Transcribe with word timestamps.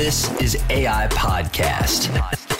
This 0.00 0.30
is 0.40 0.56
AI 0.70 1.08
Podcast. 1.10 2.08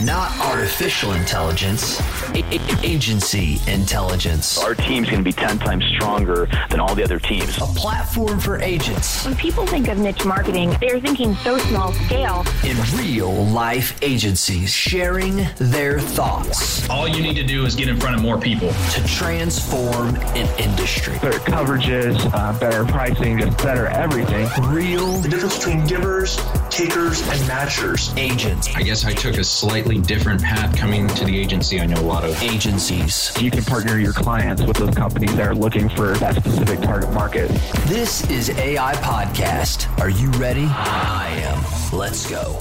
Not 0.04 0.30
artificial 0.40 1.12
intelligence, 1.12 1.98
a- 2.34 2.44
a- 2.54 2.80
agency 2.86 3.58
intelligence. 3.67 4.58
Our 4.58 4.74
team's 4.74 5.08
going 5.10 5.20
to 5.20 5.24
be 5.24 5.33
10 5.33 5.58
times 5.58 5.84
stronger 5.95 6.49
than 6.70 6.81
all 6.81 6.95
the 6.95 7.02
other 7.04 7.18
teams. 7.18 7.56
A 7.58 7.61
platform 7.63 8.40
for 8.40 8.58
agents 8.61 9.24
When 9.26 9.36
people 9.36 9.66
think 9.66 9.88
of 9.88 9.98
niche 9.98 10.24
marketing, 10.24 10.74
they're 10.80 11.00
thinking 11.00 11.34
so 11.36 11.56
small 11.58 11.92
scale. 12.06 12.45
in 12.64 12.76
real 12.98 13.30
life 13.46 13.95
agencies 14.02 14.70
sharing 14.72 15.46
their 15.59 15.98
thoughts 16.00 16.88
All 16.91 17.07
you 17.09 17.22
need 17.22 17.36
to 17.36 17.43
do 17.45 17.64
is 17.66 17.75
get 17.75 17.88
in 17.88 17.98
front 18.00 18.16
of 18.16 18.22
more 18.22 18.38
people. 18.38 18.70
to 18.93 19.07
transform 19.07 20.14
an 20.36 20.48
industry. 20.59 21.18
better 21.22 21.38
coverages, 21.41 22.16
uh, 22.34 22.59
better 22.59 22.84
pricing, 22.86 23.38
just 23.38 23.57
better 23.59 23.86
everything. 23.88 24.46
Real 24.68 25.12
the 25.18 25.29
difference 25.29 25.57
between 25.59 25.86
givers, 25.86 26.36
takers, 26.71 27.20
and 27.29 27.41
matchers. 27.48 28.16
agents, 28.16 28.69
I 28.74 28.83
guess 28.83 29.05
I 29.05 29.12
took 29.12 29.37
a 29.37 29.45
slightly 29.45 29.98
different 29.98 30.41
path 30.41 30.77
coming 30.77 31.09
to 31.09 31.24
the 31.24 31.37
agency 31.37 31.80
I 31.80 31.87
know 31.87 32.01
a 32.01 32.02
lot 32.02 32.24
of. 32.24 32.41
agencies. 32.42 33.33
You 33.41 33.51
can 33.51 33.65
partner 33.65 33.98
your 33.98 34.12
clients 34.12 34.62
with 34.62 34.77
those 34.77 34.95
companies 34.95 35.34
that 35.37 35.47
are 35.47 35.55
looking 35.55 35.88
for 35.88 36.12
that 36.19 36.37
specific 36.37 36.80
target 36.80 37.12
market. 37.12 37.48
This 37.87 38.28
is 38.30 38.51
AI 38.51 38.95
Podcast. 38.95 39.98
Are 40.01 40.11
you 40.11 40.30
ready? 40.33 40.64
I 40.66 41.28
am. 41.42 41.98
Let's 41.98 42.28
go. 42.30 42.61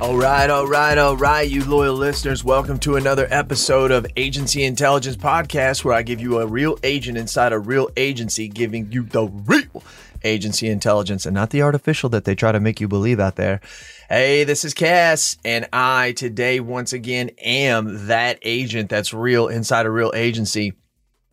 All 0.00 0.16
right, 0.16 0.48
all 0.48 0.66
right, 0.66 0.96
all 0.96 1.14
right, 1.18 1.46
you 1.46 1.62
loyal 1.62 1.94
listeners. 1.94 2.42
Welcome 2.42 2.78
to 2.80 2.96
another 2.96 3.26
episode 3.30 3.90
of 3.90 4.06
Agency 4.16 4.64
Intelligence 4.64 5.16
Podcast, 5.16 5.84
where 5.84 5.92
I 5.92 6.00
give 6.00 6.22
you 6.22 6.38
a 6.38 6.46
real 6.46 6.78
agent 6.82 7.18
inside 7.18 7.52
a 7.52 7.58
real 7.58 7.90
agency, 7.98 8.48
giving 8.48 8.90
you 8.90 9.02
the 9.02 9.26
real 9.26 9.82
agency 10.24 10.68
intelligence 10.68 11.26
and 11.26 11.34
not 11.34 11.50
the 11.50 11.62
artificial 11.62 12.08
that 12.10 12.24
they 12.24 12.34
try 12.34 12.52
to 12.52 12.60
make 12.60 12.80
you 12.80 12.88
believe 12.88 13.20
out 13.20 13.36
there. 13.36 13.60
Hey, 14.08 14.44
this 14.44 14.64
is 14.64 14.74
Cass, 14.74 15.36
and 15.44 15.68
I 15.72 16.12
today, 16.12 16.60
once 16.60 16.92
again, 16.92 17.30
am 17.38 18.06
that 18.08 18.38
agent 18.42 18.90
that's 18.90 19.14
real 19.14 19.48
inside 19.48 19.86
a 19.86 19.90
real 19.90 20.12
agency. 20.14 20.74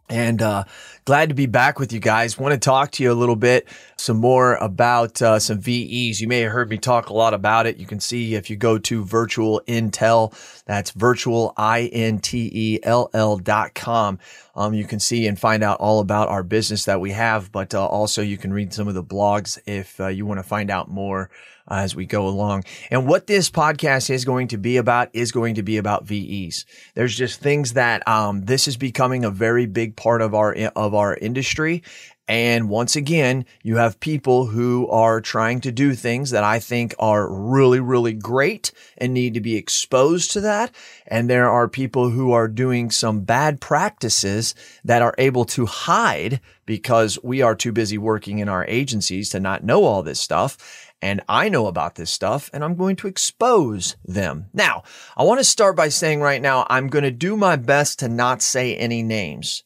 And 0.09 0.41
uh, 0.41 0.63
glad 1.07 1.29
to 1.29 1.35
be 1.35 1.45
back 1.45 1.79
with 1.79 1.93
you 1.93 2.01
guys. 2.01 2.37
Want 2.37 2.51
to 2.51 2.59
talk 2.59 2.91
to 2.91 3.03
you 3.03 3.09
a 3.09 3.15
little 3.15 3.37
bit, 3.37 3.69
some 3.95 4.17
more 4.17 4.55
about 4.55 5.21
uh, 5.21 5.39
some 5.39 5.57
VEs. 5.57 6.19
You 6.19 6.27
may 6.27 6.41
have 6.41 6.51
heard 6.51 6.69
me 6.69 6.77
talk 6.77 7.07
a 7.07 7.13
lot 7.13 7.33
about 7.33 7.65
it. 7.65 7.77
You 7.77 7.85
can 7.85 8.01
see 8.01 8.35
if 8.35 8.49
you 8.49 8.57
go 8.57 8.77
to 8.77 9.05
Virtual 9.05 9.61
Intell, 9.69 10.33
that's 10.65 10.91
virtual 10.91 11.53
I 11.55 11.83
N 11.93 12.19
T 12.19 12.51
E 12.53 12.79
L 12.83 13.09
L 13.13 13.37
dot 13.37 13.73
com. 13.73 14.19
Um, 14.53 14.73
you 14.73 14.83
can 14.83 14.99
see 14.99 15.27
and 15.27 15.39
find 15.39 15.63
out 15.63 15.79
all 15.79 16.01
about 16.01 16.27
our 16.27 16.43
business 16.43 16.83
that 16.83 16.99
we 16.99 17.11
have, 17.11 17.53
but 17.53 17.73
uh, 17.73 17.85
also 17.85 18.21
you 18.21 18.37
can 18.37 18.51
read 18.51 18.73
some 18.73 18.89
of 18.89 18.93
the 18.93 19.03
blogs 19.03 19.57
if 19.65 20.01
uh, 20.01 20.07
you 20.07 20.25
want 20.25 20.39
to 20.39 20.43
find 20.43 20.69
out 20.69 20.91
more 20.91 21.29
uh, 21.69 21.75
as 21.75 21.95
we 21.95 22.05
go 22.05 22.27
along. 22.27 22.63
And 22.91 23.07
what 23.07 23.27
this 23.27 23.49
podcast 23.49 24.09
is 24.09 24.25
going 24.25 24.49
to 24.49 24.57
be 24.57 24.77
about 24.77 25.09
is 25.13 25.31
going 25.31 25.55
to 25.55 25.63
be 25.63 25.77
about 25.77 26.05
VEs. 26.05 26.65
There's 26.95 27.15
just 27.15 27.39
things 27.39 27.73
that 27.73 28.07
um, 28.07 28.45
this 28.45 28.67
is 28.67 28.77
becoming 28.77 29.25
a 29.25 29.31
very 29.31 29.65
big 29.65 29.95
part 29.95 30.21
of 30.21 30.33
our 30.33 30.53
of 30.75 30.93
our 30.93 31.15
industry. 31.15 31.83
And 32.29 32.67
once 32.67 32.97
again, 32.97 33.45
you 33.63 33.77
have 33.77 34.01
people 34.01 34.47
who 34.47 34.89
are 34.89 35.21
trying 35.21 35.61
to 35.61 35.71
do 35.71 35.93
things 35.93 36.31
that 36.31 36.43
I 36.43 36.59
think 36.59 36.93
are 36.99 37.29
really, 37.29 37.79
really 37.79 38.11
great 38.11 38.73
and 38.97 39.13
need 39.13 39.33
to 39.35 39.39
be 39.39 39.55
exposed 39.55 40.31
to 40.31 40.41
that. 40.41 40.75
And 41.07 41.29
there 41.29 41.49
are 41.49 41.69
people 41.69 42.09
who 42.09 42.33
are 42.33 42.49
doing 42.49 42.91
some 42.91 43.21
bad 43.21 43.61
practices 43.61 44.55
that 44.83 45.01
are 45.01 45.15
able 45.17 45.45
to 45.45 45.65
hide 45.67 46.41
because 46.65 47.17
we 47.23 47.41
are 47.41 47.55
too 47.55 47.71
busy 47.71 47.97
working 47.97 48.39
in 48.39 48.49
our 48.49 48.65
agencies 48.65 49.29
to 49.29 49.39
not 49.39 49.63
know 49.63 49.85
all 49.85 50.03
this 50.03 50.19
stuff 50.19 50.57
and 51.01 51.21
I 51.27 51.49
know 51.49 51.67
about 51.67 51.95
this 51.95 52.09
stuff 52.09 52.49
and 52.53 52.63
I'm 52.63 52.75
going 52.75 52.95
to 52.97 53.07
expose 53.07 53.95
them. 54.03 54.47
Now, 54.53 54.83
I 55.15 55.23
want 55.23 55.39
to 55.39 55.43
start 55.43 55.75
by 55.75 55.89
saying 55.89 56.21
right 56.21 56.41
now, 56.41 56.65
I'm 56.69 56.87
going 56.87 57.03
to 57.03 57.11
do 57.11 57.37
my 57.37 57.55
best 57.55 57.99
to 57.99 58.09
not 58.09 58.41
say 58.41 58.75
any 58.75 59.03
names 59.03 59.63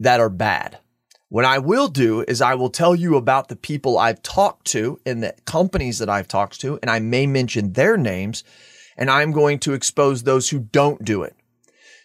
that 0.00 0.20
are 0.20 0.30
bad. 0.30 0.78
What 1.30 1.44
I 1.44 1.58
will 1.58 1.88
do 1.88 2.24
is 2.26 2.40
I 2.40 2.54
will 2.54 2.70
tell 2.70 2.94
you 2.94 3.16
about 3.16 3.48
the 3.48 3.56
people 3.56 3.98
I've 3.98 4.22
talked 4.22 4.66
to 4.68 4.98
and 5.04 5.22
the 5.22 5.34
companies 5.44 5.98
that 5.98 6.08
I've 6.08 6.28
talked 6.28 6.60
to, 6.62 6.78
and 6.80 6.90
I 6.90 7.00
may 7.00 7.26
mention 7.26 7.74
their 7.74 7.98
names, 7.98 8.44
and 8.96 9.10
I'm 9.10 9.32
going 9.32 9.58
to 9.60 9.74
expose 9.74 10.22
those 10.22 10.48
who 10.48 10.58
don't 10.58 11.04
do 11.04 11.22
it. 11.22 11.36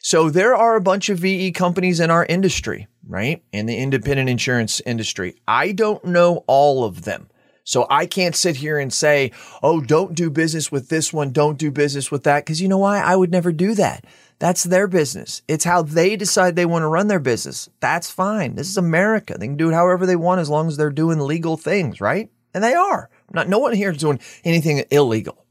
So 0.02 0.30
there 0.30 0.54
are 0.54 0.76
a 0.76 0.82
bunch 0.82 1.08
of 1.08 1.20
VE 1.20 1.54
companies 1.54 2.02
in 2.02 2.12
our 2.12 2.26
industry, 2.26 2.88
right? 3.08 3.42
In 3.54 3.66
the 3.66 3.78
independent 3.78 4.28
insurance 4.28 4.82
industry. 4.86 5.36
I 5.48 5.72
don't 5.72 6.04
know 6.04 6.44
all 6.46 6.84
of 6.84 7.04
them. 7.04 7.30
So 7.64 7.88
I 7.90 8.06
can't 8.06 8.36
sit 8.36 8.58
here 8.58 8.78
and 8.78 8.92
say, 8.92 9.32
oh, 9.62 9.82
don't 9.82 10.16
do 10.16 10.30
business 10.30 10.72
with 10.72 10.90
this 10.90 11.14
one, 11.14 11.32
don't 11.32 11.58
do 11.58 11.72
business 11.72 12.12
with 12.12 12.24
that. 12.24 12.46
Cause 12.46 12.60
you 12.60 12.68
know 12.68 12.78
why? 12.78 13.00
I 13.00 13.16
would 13.16 13.32
never 13.32 13.52
do 13.52 13.74
that. 13.76 14.06
That's 14.40 14.64
their 14.64 14.88
business. 14.88 15.42
It's 15.48 15.64
how 15.64 15.84
they 15.84 16.18
decide 16.18 16.56
they 16.56 16.66
want 16.66 16.84
to 16.84 16.88
run 16.88 17.08
their 17.08 17.20
business. 17.20 17.70
That's 17.80 18.12
fine. 18.12 18.56
This 18.56 18.68
is 18.68 18.78
America. 18.78 19.38
They 19.38 19.48
can 19.48 19.56
do 19.56 19.70
it 19.70 19.74
however 19.74 20.06
they 20.06 20.18
want 20.18 20.42
as 20.42 20.50
long 20.50 20.68
as 20.68 20.76
they're 20.76 20.90
doing 20.90 21.20
legal 21.20 21.56
things, 21.56 22.02
right? 22.02 22.30
And 22.54 22.64
they 22.64 22.74
are. 22.74 23.10
Not 23.32 23.48
no 23.48 23.60
one 23.60 23.74
here 23.74 23.92
is 23.92 23.98
doing 23.98 24.20
anything 24.44 24.84
illegal. 24.92 25.46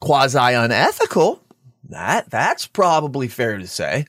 Quasi 0.00 0.38
unethical. 0.38 1.42
That 1.88 2.30
that's 2.30 2.66
probably 2.66 3.28
fair 3.28 3.58
to 3.58 3.66
say. 3.66 4.06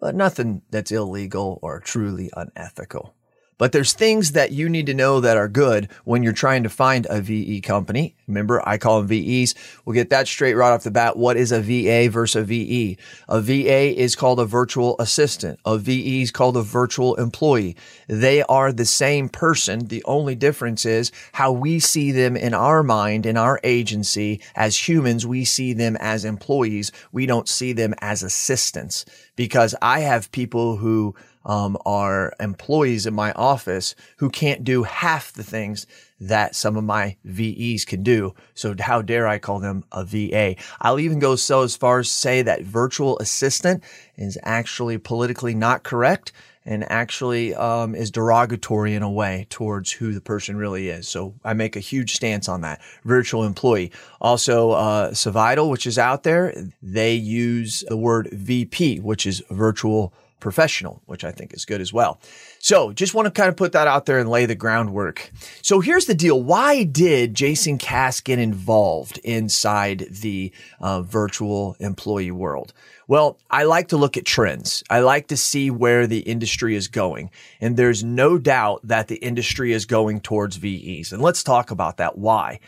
But 0.00 0.14
nothing 0.14 0.62
that's 0.70 0.92
illegal 0.92 1.58
or 1.62 1.80
truly 1.80 2.30
unethical. 2.36 3.13
But 3.58 3.72
there's 3.72 3.92
things 3.92 4.32
that 4.32 4.52
you 4.52 4.68
need 4.68 4.86
to 4.86 4.94
know 4.94 5.20
that 5.20 5.36
are 5.36 5.48
good 5.48 5.88
when 6.04 6.22
you're 6.22 6.32
trying 6.32 6.62
to 6.64 6.68
find 6.68 7.06
a 7.08 7.20
VE 7.20 7.60
company. 7.60 8.16
Remember, 8.26 8.66
I 8.66 8.78
call 8.78 9.02
them 9.02 9.08
VEs. 9.08 9.54
We'll 9.84 9.94
get 9.94 10.10
that 10.10 10.26
straight 10.26 10.54
right 10.54 10.72
off 10.72 10.82
the 10.82 10.90
bat. 10.90 11.16
What 11.16 11.36
is 11.36 11.52
a 11.52 11.60
VA 11.60 12.10
versus 12.10 12.42
a 12.42 12.44
VE? 12.44 12.96
A 13.28 13.40
VA 13.40 13.98
is 13.98 14.16
called 14.16 14.40
a 14.40 14.44
virtual 14.44 14.96
assistant. 14.98 15.60
A 15.64 15.78
VE 15.78 16.22
is 16.22 16.30
called 16.30 16.56
a 16.56 16.62
virtual 16.62 17.14
employee. 17.16 17.76
They 18.08 18.42
are 18.42 18.72
the 18.72 18.84
same 18.84 19.28
person. 19.28 19.86
The 19.86 20.02
only 20.04 20.34
difference 20.34 20.84
is 20.84 21.12
how 21.32 21.52
we 21.52 21.78
see 21.78 22.12
them 22.12 22.36
in 22.36 22.54
our 22.54 22.82
mind, 22.82 23.26
in 23.26 23.36
our 23.36 23.60
agency. 23.62 24.40
As 24.56 24.88
humans, 24.88 25.26
we 25.26 25.44
see 25.44 25.72
them 25.72 25.96
as 26.00 26.24
employees. 26.24 26.90
We 27.12 27.26
don't 27.26 27.48
see 27.48 27.72
them 27.72 27.94
as 28.00 28.22
assistants 28.22 29.04
because 29.36 29.74
I 29.82 30.00
have 30.00 30.32
people 30.32 30.76
who 30.76 31.14
um, 31.44 31.76
are 31.84 32.32
employees 32.40 33.06
in 33.06 33.14
my 33.14 33.32
office 33.32 33.94
who 34.18 34.30
can't 34.30 34.64
do 34.64 34.82
half 34.82 35.32
the 35.32 35.44
things 35.44 35.86
that 36.20 36.54
some 36.54 36.76
of 36.76 36.84
my 36.84 37.16
VEs 37.24 37.84
can 37.84 38.02
do. 38.02 38.34
So 38.54 38.74
how 38.78 39.02
dare 39.02 39.26
I 39.26 39.38
call 39.38 39.58
them 39.58 39.84
a 39.92 40.04
VA? 40.04 40.56
I'll 40.80 41.00
even 41.00 41.18
go 41.18 41.36
so 41.36 41.62
as 41.62 41.76
far 41.76 41.98
as 41.98 42.10
say 42.10 42.42
that 42.42 42.62
virtual 42.62 43.18
assistant 43.18 43.82
is 44.16 44.38
actually 44.42 44.98
politically 44.98 45.54
not 45.54 45.82
correct 45.82 46.32
and 46.66 46.90
actually 46.90 47.54
um, 47.54 47.94
is 47.94 48.10
derogatory 48.10 48.94
in 48.94 49.02
a 49.02 49.10
way 49.10 49.46
towards 49.50 49.92
who 49.92 50.12
the 50.12 50.20
person 50.20 50.56
really 50.56 50.88
is. 50.88 51.06
So 51.06 51.34
I 51.44 51.52
make 51.52 51.76
a 51.76 51.80
huge 51.80 52.14
stance 52.14 52.48
on 52.48 52.62
that. 52.62 52.80
Virtual 53.04 53.44
employee. 53.44 53.92
Also, 54.20 54.70
uh, 54.70 55.10
Savital, 55.10 55.70
which 55.70 55.86
is 55.86 55.98
out 55.98 56.22
there, 56.22 56.54
they 56.82 57.14
use 57.14 57.84
the 57.88 57.96
word 57.96 58.28
VP, 58.32 59.00
which 59.00 59.26
is 59.26 59.42
virtual 59.50 60.14
professional, 60.44 61.00
which 61.06 61.24
I 61.24 61.32
think 61.32 61.54
is 61.54 61.64
good 61.64 61.80
as 61.80 61.90
well. 61.90 62.20
So 62.58 62.92
just 62.92 63.14
want 63.14 63.24
to 63.24 63.30
kind 63.30 63.48
of 63.48 63.56
put 63.56 63.72
that 63.72 63.88
out 63.88 64.04
there 64.04 64.18
and 64.18 64.28
lay 64.28 64.44
the 64.44 64.54
groundwork. 64.54 65.32
So 65.62 65.80
here's 65.80 66.04
the 66.04 66.14
deal. 66.14 66.40
Why 66.42 66.84
did 66.84 67.32
Jason 67.34 67.78
Cass 67.78 68.20
get 68.20 68.38
involved 68.38 69.16
inside 69.24 70.00
the 70.10 70.52
uh, 70.80 71.00
virtual 71.00 71.76
employee 71.80 72.30
world? 72.30 72.74
Well, 73.08 73.38
I 73.50 73.64
like 73.64 73.88
to 73.88 73.96
look 73.96 74.18
at 74.18 74.26
trends. 74.26 74.84
I 74.90 75.00
like 75.00 75.28
to 75.28 75.36
see 75.38 75.70
where 75.70 76.06
the 76.06 76.20
industry 76.20 76.76
is 76.76 76.88
going. 76.88 77.30
And 77.62 77.78
there's 77.78 78.04
no 78.04 78.36
doubt 78.36 78.82
that 78.84 79.08
the 79.08 79.16
industry 79.16 79.72
is 79.72 79.86
going 79.86 80.20
towards 80.20 80.56
VEs. 80.56 81.10
And 81.10 81.22
let's 81.22 81.42
talk 81.42 81.70
about 81.70 81.96
that. 81.96 82.18
Why? 82.18 82.60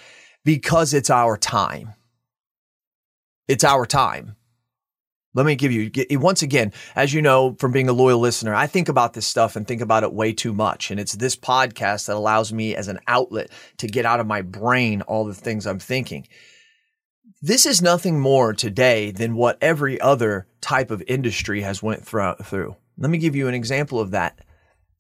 Because 0.46 0.94
it's 0.94 1.10
our 1.10 1.36
time. 1.36 1.92
It's 3.48 3.64
our 3.64 3.84
time. 3.84 4.34
Let 5.36 5.44
me 5.44 5.54
give 5.54 5.70
you 5.70 5.90
once 6.18 6.40
again, 6.40 6.72
as 6.94 7.12
you 7.12 7.20
know 7.20 7.56
from 7.58 7.70
being 7.70 7.90
a 7.90 7.92
loyal 7.92 8.18
listener, 8.18 8.54
I 8.54 8.66
think 8.66 8.88
about 8.88 9.12
this 9.12 9.26
stuff 9.26 9.54
and 9.54 9.68
think 9.68 9.82
about 9.82 10.02
it 10.02 10.14
way 10.14 10.32
too 10.32 10.54
much. 10.54 10.90
And 10.90 10.98
it's 10.98 11.12
this 11.12 11.36
podcast 11.36 12.06
that 12.06 12.16
allows 12.16 12.54
me 12.54 12.74
as 12.74 12.88
an 12.88 13.00
outlet 13.06 13.50
to 13.76 13.86
get 13.86 14.06
out 14.06 14.18
of 14.18 14.26
my 14.26 14.40
brain 14.40 15.02
all 15.02 15.26
the 15.26 15.34
things 15.34 15.66
I'm 15.66 15.78
thinking. 15.78 16.26
This 17.42 17.66
is 17.66 17.82
nothing 17.82 18.18
more 18.18 18.54
today 18.54 19.10
than 19.10 19.36
what 19.36 19.58
every 19.60 20.00
other 20.00 20.46
type 20.62 20.90
of 20.90 21.02
industry 21.06 21.60
has 21.60 21.82
went 21.82 22.06
through. 22.06 22.74
Let 22.96 23.10
me 23.10 23.18
give 23.18 23.36
you 23.36 23.46
an 23.46 23.54
example 23.54 24.00
of 24.00 24.12
that. 24.12 24.40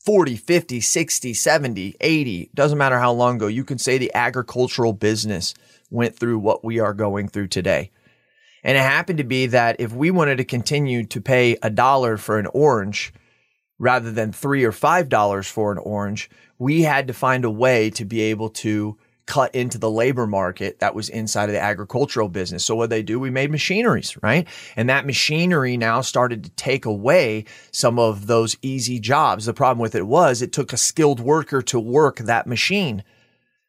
40, 0.04 0.36
50, 0.36 0.82
60, 0.82 1.32
70, 1.32 1.96
80, 1.98 2.50
doesn't 2.52 2.76
matter 2.76 2.98
how 2.98 3.12
long 3.12 3.36
ago, 3.36 3.46
you 3.46 3.64
can 3.64 3.78
say 3.78 3.96
the 3.96 4.14
agricultural 4.14 4.92
business 4.92 5.54
went 5.88 6.14
through 6.14 6.38
what 6.38 6.62
we 6.62 6.78
are 6.78 6.92
going 6.92 7.26
through 7.26 7.48
today. 7.48 7.90
And 8.66 8.76
it 8.76 8.80
happened 8.80 9.18
to 9.18 9.24
be 9.24 9.46
that 9.46 9.76
if 9.78 9.92
we 9.92 10.10
wanted 10.10 10.38
to 10.38 10.44
continue 10.44 11.04
to 11.06 11.20
pay 11.20 11.56
a 11.62 11.70
dollar 11.70 12.16
for 12.16 12.36
an 12.40 12.48
orange 12.48 13.12
rather 13.78 14.10
than 14.10 14.32
three 14.32 14.64
or 14.64 14.72
five 14.72 15.08
dollars 15.08 15.46
for 15.46 15.70
an 15.70 15.78
orange, 15.78 16.28
we 16.58 16.82
had 16.82 17.06
to 17.06 17.14
find 17.14 17.44
a 17.44 17.50
way 17.50 17.90
to 17.90 18.04
be 18.04 18.22
able 18.22 18.50
to 18.50 18.98
cut 19.26 19.54
into 19.54 19.78
the 19.78 19.90
labor 19.90 20.26
market 20.26 20.80
that 20.80 20.96
was 20.96 21.08
inside 21.08 21.48
of 21.48 21.52
the 21.52 21.60
agricultural 21.60 22.28
business. 22.28 22.64
So 22.64 22.74
what 22.74 22.90
they 22.90 23.04
do, 23.04 23.20
we 23.20 23.30
made 23.30 23.52
machineries, 23.52 24.16
right? 24.20 24.48
And 24.74 24.88
that 24.88 25.06
machinery 25.06 25.76
now 25.76 26.00
started 26.00 26.42
to 26.42 26.50
take 26.50 26.86
away 26.86 27.44
some 27.70 28.00
of 28.00 28.26
those 28.26 28.56
easy 28.62 28.98
jobs. 28.98 29.46
The 29.46 29.54
problem 29.54 29.80
with 29.80 29.94
it 29.94 30.08
was 30.08 30.42
it 30.42 30.52
took 30.52 30.72
a 30.72 30.76
skilled 30.76 31.20
worker 31.20 31.62
to 31.62 31.78
work 31.78 32.18
that 32.18 32.48
machine. 32.48 33.04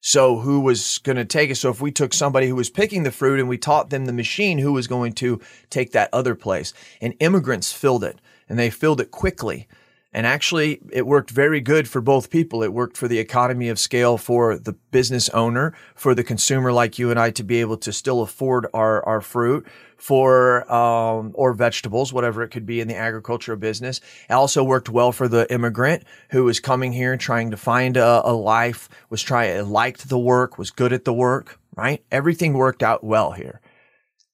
So 0.07 0.37
who 0.37 0.61
was 0.61 0.99
going 0.99 1.17
to 1.17 1.25
take 1.25 1.49
it? 1.49 1.55
So 1.55 1.69
if 1.69 1.81
we 1.81 1.91
took 1.91 2.13
somebody 2.13 2.47
who 2.47 2.55
was 2.55 2.69
picking 2.69 3.03
the 3.03 3.11
fruit 3.11 3.41
and 3.41 3.49
we 3.49 3.57
taught 3.57 3.89
them 3.89 4.05
the 4.05 4.13
machine, 4.13 4.57
who 4.57 4.71
was 4.71 4.87
going 4.87 5.11
to 5.15 5.41
take 5.69 5.91
that 5.91 6.09
other 6.13 6.33
place? 6.33 6.73
And 7.01 7.13
immigrants 7.19 7.73
filled 7.73 8.05
it 8.05 8.17
and 8.47 8.57
they 8.57 8.69
filled 8.69 9.01
it 9.01 9.11
quickly. 9.11 9.67
And 10.17 10.25
actually, 10.25 10.79
it 10.91 11.05
worked 11.05 11.29
very 11.29 11.61
good 11.61 11.87
for 11.87 12.01
both 12.01 12.31
people. 12.31 12.63
It 12.63 12.73
worked 12.73 12.97
for 12.97 13.07
the 13.07 13.19
economy 13.19 13.69
of 13.69 13.77
scale 13.77 14.17
for 14.17 14.57
the 14.57 14.73
business 14.89 15.29
owner, 15.29 15.75
for 15.93 16.15
the 16.15 16.23
consumer 16.23 16.73
like 16.73 16.97
you 16.97 17.11
and 17.11 17.19
I 17.19 17.29
to 17.29 17.43
be 17.43 17.61
able 17.61 17.77
to 17.77 17.93
still 17.93 18.23
afford 18.23 18.65
our, 18.73 19.05
our 19.05 19.21
fruit, 19.21 19.67
for 19.95 20.73
um, 20.73 21.33
or 21.35 21.53
vegetables, 21.53 22.11
whatever 22.11 22.41
it 22.41 22.49
could 22.49 22.65
be 22.65 22.81
in 22.81 22.87
the 22.87 22.97
agricultural 22.97 23.59
business. 23.59 24.01
It 24.27 24.33
also 24.33 24.63
worked 24.63 24.89
well 24.89 25.11
for 25.11 25.27
the 25.27 25.45
immigrant 25.53 26.03
who 26.31 26.45
was 26.45 26.59
coming 26.59 26.93
here 26.93 27.15
trying 27.15 27.51
to 27.51 27.57
find 27.57 27.95
a, 27.95 28.27
a 28.27 28.33
life, 28.33 28.89
was 29.11 29.21
trying 29.21 29.69
liked 29.69 30.09
the 30.09 30.17
work, 30.17 30.57
was 30.57 30.71
good 30.71 30.93
at 30.93 31.05
the 31.05 31.13
work, 31.13 31.59
right? 31.75 32.03
Everything 32.11 32.53
worked 32.53 32.81
out 32.81 33.03
well 33.03 33.33
here. 33.33 33.61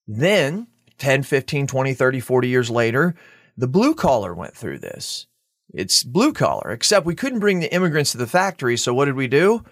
Then 0.07 0.68
10, 1.00 1.24
15, 1.24 1.68
20, 1.68 1.94
30, 1.94 2.19
40 2.21 2.47
years 2.47 2.69
later, 2.69 3.15
the 3.57 3.68
blue 3.68 3.94
collar 3.94 4.33
went 4.33 4.56
through 4.56 4.79
this. 4.79 5.27
It's 5.74 6.04
blue 6.04 6.34
collar, 6.34 6.72
except 6.72 7.06
we 7.06 7.16
couldn't 7.16 7.40
bring 7.40 7.60
the 7.60 7.74
immigrants 7.74 8.12
to 8.12 8.18
the 8.18 8.28
factory. 8.28 8.78
So 8.78 8.94
what 8.94 9.06
did 9.06 9.16
we 9.16 9.28
do? 9.28 9.64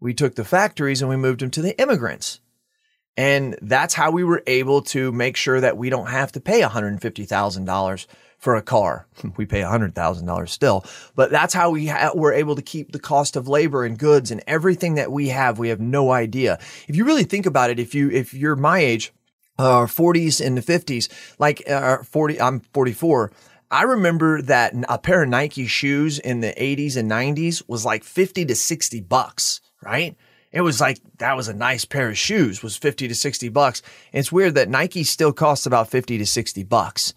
We 0.00 0.14
took 0.14 0.34
the 0.34 0.44
factories 0.44 1.02
and 1.02 1.10
we 1.10 1.16
moved 1.16 1.40
them 1.40 1.50
to 1.52 1.62
the 1.62 1.78
immigrants. 1.80 2.40
And 3.16 3.56
that's 3.62 3.94
how 3.94 4.10
we 4.10 4.24
were 4.24 4.42
able 4.46 4.82
to 4.82 5.12
make 5.12 5.36
sure 5.36 5.60
that 5.60 5.76
we 5.76 5.88
don't 5.88 6.08
have 6.08 6.32
to 6.32 6.40
pay 6.40 6.62
$150,000 6.62 8.06
for 8.38 8.56
a 8.56 8.62
car. 8.62 9.06
We 9.36 9.46
pay 9.46 9.60
$100,000 9.60 10.48
still, 10.48 10.84
but 11.14 11.30
that's 11.30 11.54
how 11.54 11.70
we 11.70 11.86
ha- 11.86 12.12
were 12.14 12.32
able 12.32 12.56
to 12.56 12.62
keep 12.62 12.92
the 12.92 12.98
cost 12.98 13.36
of 13.36 13.48
labor 13.48 13.84
and 13.84 13.98
goods 13.98 14.30
and 14.30 14.42
everything 14.46 14.94
that 14.94 15.12
we 15.12 15.28
have. 15.28 15.58
We 15.58 15.68
have 15.68 15.80
no 15.80 16.10
idea. 16.10 16.58
If 16.88 16.96
you 16.96 17.04
really 17.04 17.24
think 17.24 17.46
about 17.46 17.70
it, 17.70 17.78
if 17.78 17.94
you, 17.94 18.10
if 18.10 18.34
you're 18.34 18.56
my 18.56 18.78
age, 18.78 19.12
uh, 19.58 19.86
40s 19.86 20.44
and 20.44 20.56
the 20.56 20.60
50s, 20.60 21.08
like 21.38 21.68
uh, 21.68 21.98
40, 22.02 22.40
I'm 22.40 22.60
44. 22.60 23.32
I 23.70 23.82
remember 23.82 24.42
that 24.42 24.74
a 24.88 24.98
pair 24.98 25.22
of 25.22 25.28
Nike 25.28 25.66
shoes 25.66 26.18
in 26.18 26.40
the 26.40 26.54
80s 26.56 26.96
and 26.96 27.10
90s 27.10 27.62
was 27.66 27.84
like 27.84 28.04
50 28.04 28.44
to 28.46 28.54
60 28.54 29.00
bucks, 29.00 29.60
right? 29.82 30.16
It 30.52 30.60
was 30.60 30.80
like 30.80 31.00
that 31.18 31.36
was 31.36 31.48
a 31.48 31.54
nice 31.54 31.84
pair 31.84 32.08
of 32.08 32.16
shoes 32.16 32.62
was 32.62 32.76
50 32.76 33.08
to 33.08 33.14
60 33.14 33.48
bucks. 33.48 33.82
It's 34.12 34.30
weird 34.30 34.54
that 34.54 34.68
Nike 34.68 35.02
still 35.02 35.32
costs 35.32 35.66
about 35.66 35.90
50 35.90 36.18
to 36.18 36.26
60 36.26 36.62
bucks. 36.62 37.12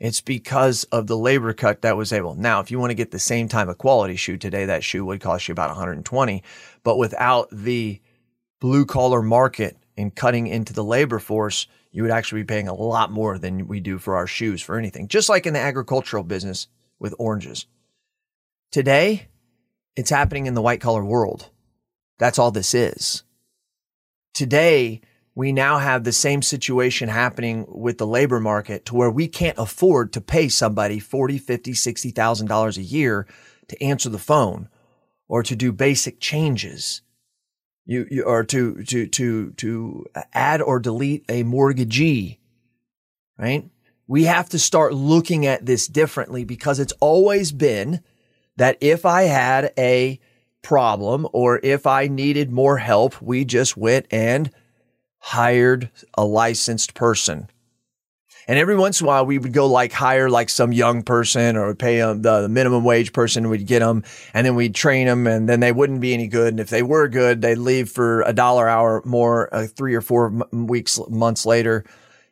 It's 0.00 0.20
because 0.20 0.84
of 0.84 1.06
the 1.06 1.16
labor 1.16 1.52
cut 1.52 1.82
that 1.82 1.96
was 1.96 2.12
able. 2.12 2.34
Now, 2.34 2.58
if 2.60 2.70
you 2.70 2.80
want 2.80 2.90
to 2.90 2.96
get 2.96 3.10
the 3.10 3.18
same 3.18 3.48
type 3.48 3.68
of 3.68 3.78
quality 3.78 4.16
shoe 4.16 4.38
today, 4.38 4.64
that 4.64 4.82
shoe 4.82 5.04
would 5.04 5.20
cost 5.20 5.46
you 5.46 5.52
about 5.52 5.68
120. 5.68 6.42
But 6.82 6.96
without 6.96 7.48
the 7.52 8.00
blue 8.60 8.86
collar 8.86 9.22
market 9.22 9.76
and 9.96 10.14
cutting 10.14 10.46
into 10.46 10.72
the 10.72 10.82
labor 10.82 11.18
force, 11.18 11.68
you 11.90 12.02
would 12.02 12.12
actually 12.12 12.42
be 12.42 12.46
paying 12.46 12.68
a 12.68 12.74
lot 12.74 13.10
more 13.10 13.38
than 13.38 13.66
we 13.66 13.80
do 13.80 13.98
for 13.98 14.16
our 14.16 14.26
shoes 14.26 14.62
for 14.62 14.78
anything, 14.78 15.08
just 15.08 15.28
like 15.28 15.46
in 15.46 15.54
the 15.54 15.60
agricultural 15.60 16.22
business 16.22 16.68
with 16.98 17.14
oranges. 17.18 17.66
Today, 18.70 19.28
it's 19.96 20.10
happening 20.10 20.46
in 20.46 20.54
the 20.54 20.62
white 20.62 20.80
collar 20.80 21.04
world. 21.04 21.50
That's 22.18 22.38
all 22.38 22.50
this 22.50 22.74
is. 22.74 23.24
Today, 24.34 25.00
we 25.34 25.52
now 25.52 25.78
have 25.78 26.04
the 26.04 26.12
same 26.12 26.42
situation 26.42 27.08
happening 27.08 27.64
with 27.68 27.98
the 27.98 28.06
labor 28.06 28.40
market 28.40 28.84
to 28.86 28.94
where 28.94 29.10
we 29.10 29.26
can't 29.26 29.58
afford 29.58 30.12
to 30.12 30.20
pay 30.20 30.48
somebody 30.48 30.98
40, 30.98 31.38
50, 31.38 31.72
60,000 31.74 32.46
dollars 32.46 32.78
a 32.78 32.82
year 32.82 33.26
to 33.68 33.82
answer 33.82 34.08
the 34.08 34.18
phone 34.18 34.68
or 35.28 35.42
to 35.42 35.56
do 35.56 35.72
basic 35.72 36.20
changes 36.20 37.02
you, 37.86 38.06
you 38.10 38.22
or 38.22 38.44
to 38.44 38.82
to 38.84 39.06
to 39.06 39.50
to 39.52 40.06
add 40.32 40.62
or 40.62 40.78
delete 40.78 41.24
a 41.28 41.42
mortgagee, 41.42 42.38
right? 43.38 43.68
We 44.06 44.24
have 44.24 44.48
to 44.50 44.58
start 44.58 44.94
looking 44.94 45.46
at 45.46 45.66
this 45.66 45.86
differently 45.86 46.44
because 46.44 46.80
it's 46.80 46.92
always 47.00 47.52
been 47.52 48.02
that 48.56 48.76
if 48.80 49.06
I 49.06 49.22
had 49.22 49.72
a 49.78 50.20
problem 50.62 51.26
or 51.32 51.60
if 51.62 51.86
I 51.86 52.08
needed 52.08 52.50
more 52.50 52.78
help, 52.78 53.20
we 53.22 53.44
just 53.44 53.76
went 53.76 54.06
and 54.10 54.50
hired 55.18 55.90
a 56.14 56.24
licensed 56.24 56.94
person. 56.94 57.48
And 58.50 58.58
every 58.58 58.74
once 58.74 59.00
in 59.00 59.04
a 59.04 59.06
while, 59.06 59.24
we 59.26 59.38
would 59.38 59.52
go 59.52 59.66
like 59.66 59.92
hire 59.92 60.28
like 60.28 60.48
some 60.48 60.72
young 60.72 61.04
person 61.04 61.56
or 61.56 61.72
pay 61.72 61.98
them 61.98 62.22
the, 62.22 62.40
the 62.40 62.48
minimum 62.48 62.82
wage 62.82 63.12
person. 63.12 63.48
We'd 63.48 63.64
get 63.64 63.78
them 63.78 64.02
and 64.34 64.44
then 64.44 64.56
we'd 64.56 64.74
train 64.74 65.06
them 65.06 65.28
and 65.28 65.48
then 65.48 65.60
they 65.60 65.70
wouldn't 65.70 66.00
be 66.00 66.12
any 66.12 66.26
good. 66.26 66.54
And 66.54 66.58
if 66.58 66.68
they 66.68 66.82
were 66.82 67.06
good, 67.06 67.42
they'd 67.42 67.54
leave 67.54 67.90
for 67.90 68.22
a 68.22 68.32
dollar 68.32 68.68
hour 68.68 69.02
more, 69.04 69.54
uh, 69.54 69.68
three 69.68 69.94
or 69.94 70.00
four 70.00 70.26
m- 70.52 70.66
weeks, 70.66 70.98
months 71.08 71.46
later. 71.46 71.84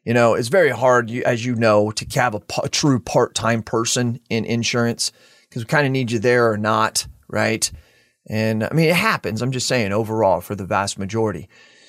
You 0.05 0.12
know, 0.12 0.35
it's 0.35 0.49
very 0.49 0.70
hard, 0.70 1.09
as 1.09 1.47
you 1.47 1.55
know, 1.55 1.93
to 1.93 2.19
have 2.19 2.35
a, 2.35 2.41
p- 2.41 2.62
a 2.64 2.69
true 2.69 2.99
part 2.99 3.37
time 3.37 3.62
person 3.62 4.19
in 4.29 4.44
insurance 4.44 5.12
because 5.49 5.62
we 5.62 5.69
kind 5.69 5.87
of 5.87 5.93
need 5.93 6.11
you 6.11 6.19
there 6.19 6.50
or 6.50 6.56
not, 6.56 7.06
right? 7.29 7.71
And 8.29 8.64
I 8.64 8.71
mean, 8.73 8.88
it 8.88 8.97
happens. 8.97 9.41
I'm 9.41 9.53
just 9.53 9.69
saying 9.69 9.93
overall 9.93 10.41
for 10.41 10.56
the 10.56 10.67
vast 10.67 10.99
majority. 10.99 11.49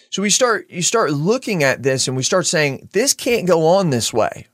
So 0.10 0.24
we 0.24 0.32
start, 0.32 0.70
you 0.70 0.82
start 0.82 1.12
looking 1.12 1.64
at 1.64 1.84
this 1.84 2.08
and 2.08 2.18
we 2.18 2.24
start 2.24 2.48
saying, 2.48 2.90
this 2.94 3.14
can't 3.14 3.48
go 3.48 3.68
on 3.68 3.92
this 3.92 4.12
way. 4.12 4.48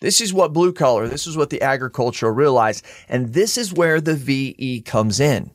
This 0.00 0.20
is 0.20 0.32
what 0.32 0.52
blue 0.52 0.72
collar, 0.72 1.06
this 1.08 1.26
is 1.26 1.36
what 1.36 1.50
the 1.50 1.62
agricultural 1.62 2.32
realize. 2.32 2.82
And 3.08 3.32
this 3.32 3.56
is 3.56 3.72
where 3.72 4.00
the 4.00 4.16
VE 4.16 4.82
comes 4.82 5.20
in. 5.20 5.52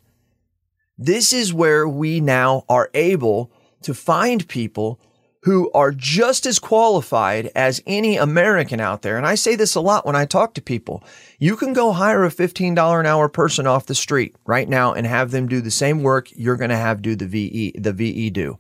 This 0.97 1.33
is 1.33 1.53
where 1.53 1.87
we 1.87 2.21
now 2.21 2.63
are 2.69 2.89
able 2.93 3.51
to 3.81 3.93
find 3.93 4.47
people 4.47 5.01
who 5.41 5.69
are 5.73 5.91
just 5.91 6.45
as 6.45 6.57
qualified 6.57 7.51
as 7.55 7.83
any 7.85 8.17
American 8.17 8.79
out 8.79 9.01
there. 9.01 9.17
And 9.17 9.27
I 9.27 9.35
say 9.35 9.55
this 9.55 9.75
a 9.75 9.81
lot 9.81 10.05
when 10.05 10.15
I 10.15 10.25
talk 10.25 10.53
to 10.55 10.61
people. 10.61 11.03
You 11.37 11.55
can 11.55 11.73
go 11.73 11.91
hire 11.91 12.23
a 12.23 12.29
$15 12.29 12.99
an 12.99 13.05
hour 13.05 13.29
person 13.29 13.67
off 13.67 13.85
the 13.85 13.93
street 13.93 14.35
right 14.45 14.67
now 14.67 14.93
and 14.93 15.05
have 15.05 15.31
them 15.31 15.47
do 15.47 15.61
the 15.61 15.69
same 15.69 16.01
work 16.01 16.29
you're 16.35 16.55
going 16.55 16.71
to 16.71 16.77
have 16.77 17.01
do 17.01 17.15
the 17.15 17.27
VE, 17.27 17.73
the 17.77 17.93
VE 17.93 18.29
do. 18.31 18.57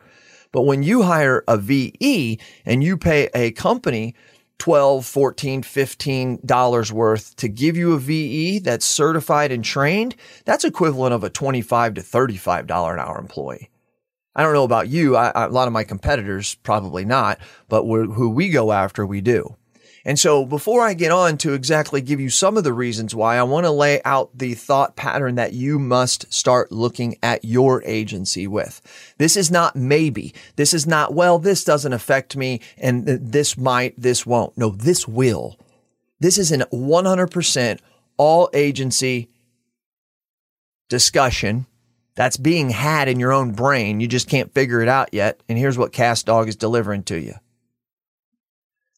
But 0.55 0.61
when 0.61 0.83
you 0.83 1.01
hire 1.01 1.43
a 1.49 1.57
VE 1.57 2.39
and 2.65 2.81
you 2.81 2.95
pay 2.95 3.29
a 3.35 3.51
company 3.51 4.15
12, 4.59 5.05
14, 5.05 5.63
15 5.63 6.39
dollars 6.45 6.93
worth 6.93 7.35
to 7.35 7.49
give 7.49 7.75
you 7.75 7.91
a 7.91 7.99
VE 7.99 8.59
that's 8.59 8.85
certified 8.85 9.51
and 9.51 9.65
trained, 9.65 10.15
that's 10.45 10.63
equivalent 10.63 11.13
of 11.13 11.25
a 11.25 11.29
25 11.29 11.95
to 11.95 12.01
35 12.01 12.67
dollar 12.67 12.93
an 12.93 13.01
hour 13.01 13.19
employee. 13.19 13.69
I 14.33 14.43
don't 14.43 14.53
know 14.53 14.63
about 14.63 14.87
you. 14.87 15.17
I, 15.17 15.27
I, 15.31 15.43
a 15.43 15.49
lot 15.49 15.67
of 15.67 15.73
my 15.73 15.83
competitors 15.83 16.55
probably 16.55 17.03
not, 17.03 17.37
but 17.67 17.83
who 17.83 18.29
we 18.29 18.47
go 18.47 18.71
after, 18.71 19.05
we 19.05 19.19
do. 19.19 19.57
And 20.07 20.19
so 20.19 20.45
before 20.45 20.81
I 20.81 20.93
get 20.93 21.11
on 21.11 21.37
to 21.39 21.53
exactly 21.53 21.99
give 21.99 22.19
you 22.19 22.29
some 22.29 22.57
of 22.57 22.63
the 22.63 22.73
reasons 22.73 23.15
why, 23.15 23.37
I 23.37 23.43
want 23.43 23.65
to 23.65 23.71
lay 23.71 24.01
out 24.05 24.37
the 24.37 24.53
thought 24.53 24.95
pattern 24.95 25.33
that 25.35 25.53
you 25.53 25.79
must 25.79 26.31
start 26.31 26.71
looking 26.71 27.17
at 27.23 27.43
your 27.43 27.83
agency 27.85 28.45
with. 28.45 28.81
This 29.17 29.35
is 29.35 29.49
not 29.49 29.75
maybe. 29.75 30.35
This 30.57 30.75
is 30.75 30.85
not, 30.85 31.15
well, 31.15 31.39
this 31.39 31.63
doesn't 31.63 31.91
affect 31.91 32.37
me 32.37 32.61
and 32.77 33.05
this 33.07 33.57
might, 33.57 33.99
this 33.99 34.27
won't. 34.27 34.55
No, 34.55 34.69
this 34.69 35.07
will. 35.07 35.57
This 36.19 36.37
is 36.37 36.51
an 36.51 36.63
100% 36.71 37.79
all 38.17 38.49
agency 38.53 39.29
discussion 40.87 41.65
that's 42.13 42.37
being 42.37 42.69
had 42.69 43.07
in 43.07 43.19
your 43.19 43.33
own 43.33 43.53
brain. 43.53 43.99
You 43.99 44.07
just 44.07 44.29
can't 44.29 44.53
figure 44.53 44.81
it 44.81 44.87
out 44.87 45.13
yet. 45.13 45.41
And 45.49 45.57
here's 45.57 45.79
what 45.79 45.91
Cass 45.91 46.21
Dog 46.21 46.47
is 46.47 46.55
delivering 46.55 47.03
to 47.05 47.19
you. 47.19 47.33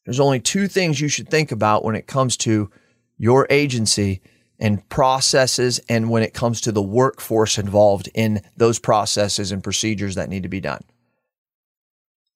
There's 0.07 0.21
only 0.21 0.39
two 0.39 0.69
things 0.69 1.01
you 1.01 1.09
should 1.09 1.27
think 1.27 1.51
about 1.51 1.83
when 1.83 1.93
it 1.93 2.07
comes 2.07 2.37
to 2.37 2.71
your 3.17 3.45
agency 3.49 4.21
and 4.57 4.87
processes 4.87 5.81
and 5.89 6.09
when 6.09 6.23
it 6.23 6.33
comes 6.33 6.61
to 6.61 6.71
the 6.71 6.81
workforce 6.81 7.57
involved 7.57 8.07
in 8.13 8.39
those 8.55 8.79
processes 8.79 9.51
and 9.51 9.61
procedures 9.61 10.15
that 10.15 10.29
need 10.29 10.43
to 10.43 10.49
be 10.49 10.61
done. 10.61 10.81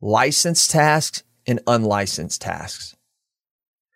Licensed 0.01 0.69
tasks 0.69 1.23
and 1.47 1.61
unlicensed 1.65 2.41
tasks. 2.41 2.97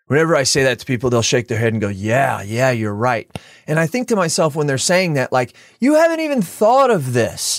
Whenever 0.06 0.34
I 0.34 0.44
say 0.44 0.62
that 0.62 0.78
to 0.78 0.86
people, 0.86 1.10
they'll 1.10 1.20
shake 1.20 1.48
their 1.48 1.58
head 1.58 1.74
and 1.74 1.82
go, 1.82 1.88
Yeah, 1.88 2.40
yeah, 2.40 2.70
you're 2.70 2.94
right. 2.94 3.30
And 3.66 3.78
I 3.78 3.86
think 3.86 4.08
to 4.08 4.16
myself 4.16 4.56
when 4.56 4.66
they're 4.66 4.78
saying 4.78 5.14
that, 5.14 5.32
like, 5.32 5.54
you 5.80 5.96
haven't 5.96 6.20
even 6.20 6.40
thought 6.40 6.90
of 6.90 7.12
this. 7.12 7.55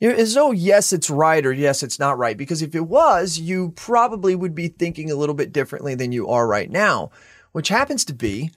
There's 0.00 0.34
no 0.34 0.50
yes, 0.50 0.92
it's 0.92 1.10
right 1.10 1.44
or 1.44 1.52
yes, 1.52 1.82
it's 1.82 1.98
not 1.98 2.18
right. 2.18 2.36
Because 2.36 2.62
if 2.62 2.74
it 2.74 2.86
was, 2.86 3.38
you 3.38 3.72
probably 3.76 4.34
would 4.34 4.54
be 4.54 4.68
thinking 4.68 5.10
a 5.10 5.14
little 5.14 5.34
bit 5.34 5.52
differently 5.52 5.94
than 5.94 6.10
you 6.12 6.28
are 6.28 6.46
right 6.46 6.70
now, 6.70 7.10
which 7.52 7.68
happens 7.68 8.04
to 8.06 8.14
be, 8.14 8.50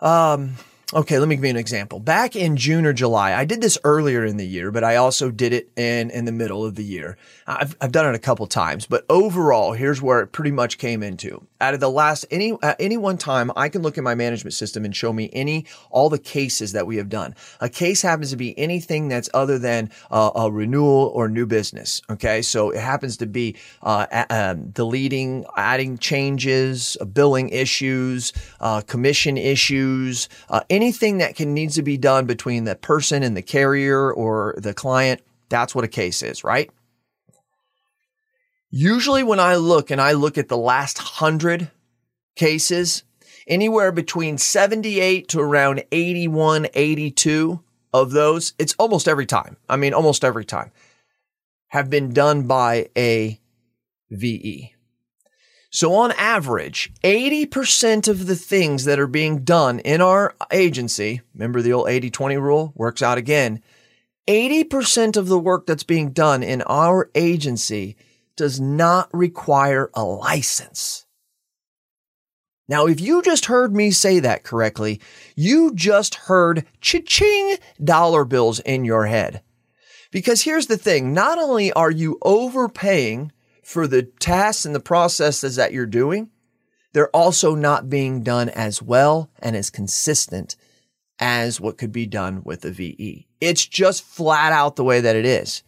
um, 0.00 0.56
okay, 0.94 1.18
let 1.18 1.28
me 1.28 1.36
give 1.36 1.44
you 1.44 1.50
an 1.50 1.56
example. 1.56 2.00
Back 2.00 2.34
in 2.34 2.56
June 2.56 2.86
or 2.86 2.94
July, 2.94 3.34
I 3.34 3.44
did 3.44 3.60
this 3.60 3.78
earlier 3.84 4.24
in 4.24 4.38
the 4.38 4.46
year, 4.46 4.70
but 4.70 4.84
I 4.84 4.96
also 4.96 5.30
did 5.30 5.52
it 5.52 5.70
in, 5.76 6.10
in 6.10 6.24
the 6.24 6.32
middle 6.32 6.64
of 6.64 6.76
the 6.76 6.84
year. 6.84 7.18
I've, 7.46 7.76
I've 7.80 7.92
done 7.92 8.06
it 8.06 8.14
a 8.14 8.20
couple 8.20 8.46
times, 8.46 8.86
but 8.86 9.04
overall, 9.10 9.72
here's 9.72 10.00
where 10.00 10.20
it 10.20 10.28
pretty 10.28 10.50
much 10.50 10.78
came 10.78 11.02
into. 11.02 11.46
Out 11.60 11.74
of 11.74 11.80
the 11.80 11.90
last, 11.90 12.24
any, 12.30 12.56
at 12.62 12.80
any 12.80 12.96
one 12.96 13.18
time, 13.18 13.52
I 13.54 13.68
can 13.68 13.82
look 13.82 13.98
at 13.98 14.04
my 14.04 14.14
management 14.14 14.54
system 14.54 14.84
and 14.84 14.96
show 14.96 15.12
me 15.12 15.28
any, 15.32 15.66
all 15.90 16.08
the 16.08 16.18
cases 16.18 16.72
that 16.72 16.86
we 16.86 16.96
have 16.96 17.08
done. 17.08 17.34
A 17.60 17.68
case 17.68 18.00
happens 18.02 18.30
to 18.30 18.36
be 18.36 18.58
anything 18.58 19.08
that's 19.08 19.28
other 19.34 19.58
than 19.58 19.90
uh, 20.10 20.30
a 20.34 20.50
renewal 20.50 21.12
or 21.14 21.28
new 21.28 21.46
business. 21.46 22.00
Okay. 22.08 22.40
So 22.42 22.70
it 22.70 22.80
happens 22.80 23.18
to 23.18 23.26
be, 23.26 23.56
uh, 23.82 24.24
um, 24.30 24.70
deleting, 24.70 25.44
adding 25.56 25.98
changes, 25.98 26.96
uh, 27.00 27.04
billing 27.04 27.50
issues, 27.50 28.32
uh, 28.60 28.80
commission 28.82 29.36
issues, 29.36 30.28
uh, 30.48 30.60
anything 30.70 31.18
that 31.18 31.36
can 31.36 31.52
needs 31.52 31.74
to 31.74 31.82
be 31.82 31.96
done 31.96 32.26
between 32.26 32.64
the 32.64 32.76
person 32.76 33.22
and 33.22 33.36
the 33.36 33.42
carrier 33.42 34.12
or 34.12 34.54
the 34.56 34.72
client. 34.72 35.20
That's 35.48 35.74
what 35.74 35.84
a 35.84 35.88
case 35.88 36.22
is, 36.22 36.44
right? 36.44 36.70
Usually 38.70 39.22
when 39.22 39.40
I 39.40 39.56
look 39.56 39.90
and 39.90 40.00
I 40.00 40.12
look 40.12 40.38
at 40.38 40.48
the 40.48 40.56
last 40.56 40.98
hundred 40.98 41.70
cases, 42.36 43.02
anywhere 43.46 43.90
between 43.90 44.38
78 44.38 45.28
to 45.28 45.40
around 45.40 45.84
81, 45.90 46.68
82 46.72 47.60
of 47.92 48.12
those, 48.12 48.54
it's 48.58 48.74
almost 48.78 49.08
every 49.08 49.26
time. 49.26 49.56
I 49.68 49.76
mean, 49.76 49.92
almost 49.92 50.24
every 50.24 50.44
time 50.44 50.70
have 51.68 51.88
been 51.88 52.12
done 52.12 52.46
by 52.48 52.88
a 52.96 53.40
VE. 54.10 54.74
So 55.70 55.94
on 55.94 56.10
average, 56.12 56.92
80% 57.04 58.08
of 58.08 58.26
the 58.26 58.34
things 58.34 58.84
that 58.84 58.98
are 58.98 59.06
being 59.06 59.44
done 59.44 59.78
in 59.78 60.00
our 60.00 60.34
agency, 60.52 61.20
remember 61.32 61.62
the 61.62 61.72
old 61.72 61.86
80-20 61.86 62.40
rule 62.40 62.72
works 62.74 63.02
out 63.02 63.18
again. 63.18 63.62
80% 64.26 65.16
of 65.16 65.28
the 65.28 65.38
work 65.38 65.66
that's 65.66 65.84
being 65.84 66.10
done 66.10 66.42
in 66.42 66.62
our 66.62 67.08
agency 67.14 67.96
does 68.40 68.58
not 68.58 69.10
require 69.12 69.90
a 69.92 70.02
license. 70.02 71.04
Now, 72.70 72.86
if 72.86 72.98
you 72.98 73.20
just 73.20 73.44
heard 73.44 73.76
me 73.76 73.90
say 73.90 74.18
that 74.18 74.44
correctly, 74.44 74.98
you 75.36 75.74
just 75.74 76.14
heard 76.14 76.64
cha-ching 76.80 77.58
dollar 77.84 78.24
bills 78.24 78.58
in 78.60 78.86
your 78.86 79.04
head. 79.04 79.42
Because 80.10 80.44
here's 80.44 80.68
the 80.68 80.78
thing, 80.78 81.12
not 81.12 81.36
only 81.36 81.70
are 81.74 81.90
you 81.90 82.16
overpaying 82.22 83.30
for 83.62 83.86
the 83.86 84.04
tasks 84.04 84.64
and 84.64 84.74
the 84.74 84.80
processes 84.80 85.56
that 85.56 85.74
you're 85.74 85.84
doing, 85.84 86.30
they're 86.94 87.14
also 87.14 87.54
not 87.54 87.90
being 87.90 88.22
done 88.22 88.48
as 88.48 88.80
well 88.80 89.30
and 89.40 89.54
as 89.54 89.68
consistent 89.68 90.56
as 91.18 91.60
what 91.60 91.76
could 91.76 91.92
be 91.92 92.06
done 92.06 92.40
with 92.42 92.64
a 92.64 92.70
VE. 92.70 93.28
It's 93.38 93.66
just 93.66 94.02
flat 94.02 94.54
out 94.54 94.76
the 94.76 94.84
way 94.84 95.02
that 95.02 95.14
it 95.14 95.26
is. 95.26 95.62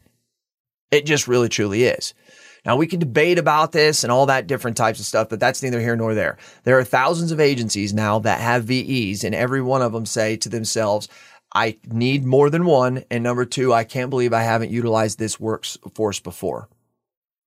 It 0.90 1.04
just 1.04 1.28
really 1.28 1.50
truly 1.50 1.84
is. 1.84 2.14
Now 2.64 2.76
we 2.76 2.86
can 2.86 3.00
debate 3.00 3.38
about 3.38 3.72
this 3.72 4.04
and 4.04 4.12
all 4.12 4.26
that 4.26 4.46
different 4.46 4.76
types 4.76 5.00
of 5.00 5.06
stuff, 5.06 5.28
but 5.28 5.40
that's 5.40 5.62
neither 5.62 5.80
here 5.80 5.96
nor 5.96 6.14
there. 6.14 6.38
There 6.64 6.78
are 6.78 6.84
thousands 6.84 7.32
of 7.32 7.40
agencies 7.40 7.92
now 7.92 8.20
that 8.20 8.40
have 8.40 8.64
VEs 8.64 9.24
and 9.24 9.34
every 9.34 9.60
one 9.60 9.82
of 9.82 9.92
them 9.92 10.06
say 10.06 10.36
to 10.36 10.48
themselves, 10.48 11.08
I 11.54 11.78
need 11.86 12.24
more 12.24 12.50
than 12.50 12.64
one. 12.64 13.04
And 13.10 13.24
number 13.24 13.44
two, 13.44 13.72
I 13.72 13.84
can't 13.84 14.10
believe 14.10 14.32
I 14.32 14.42
haven't 14.42 14.70
utilized 14.70 15.18
this 15.18 15.40
workforce 15.40 16.20
before. 16.20 16.68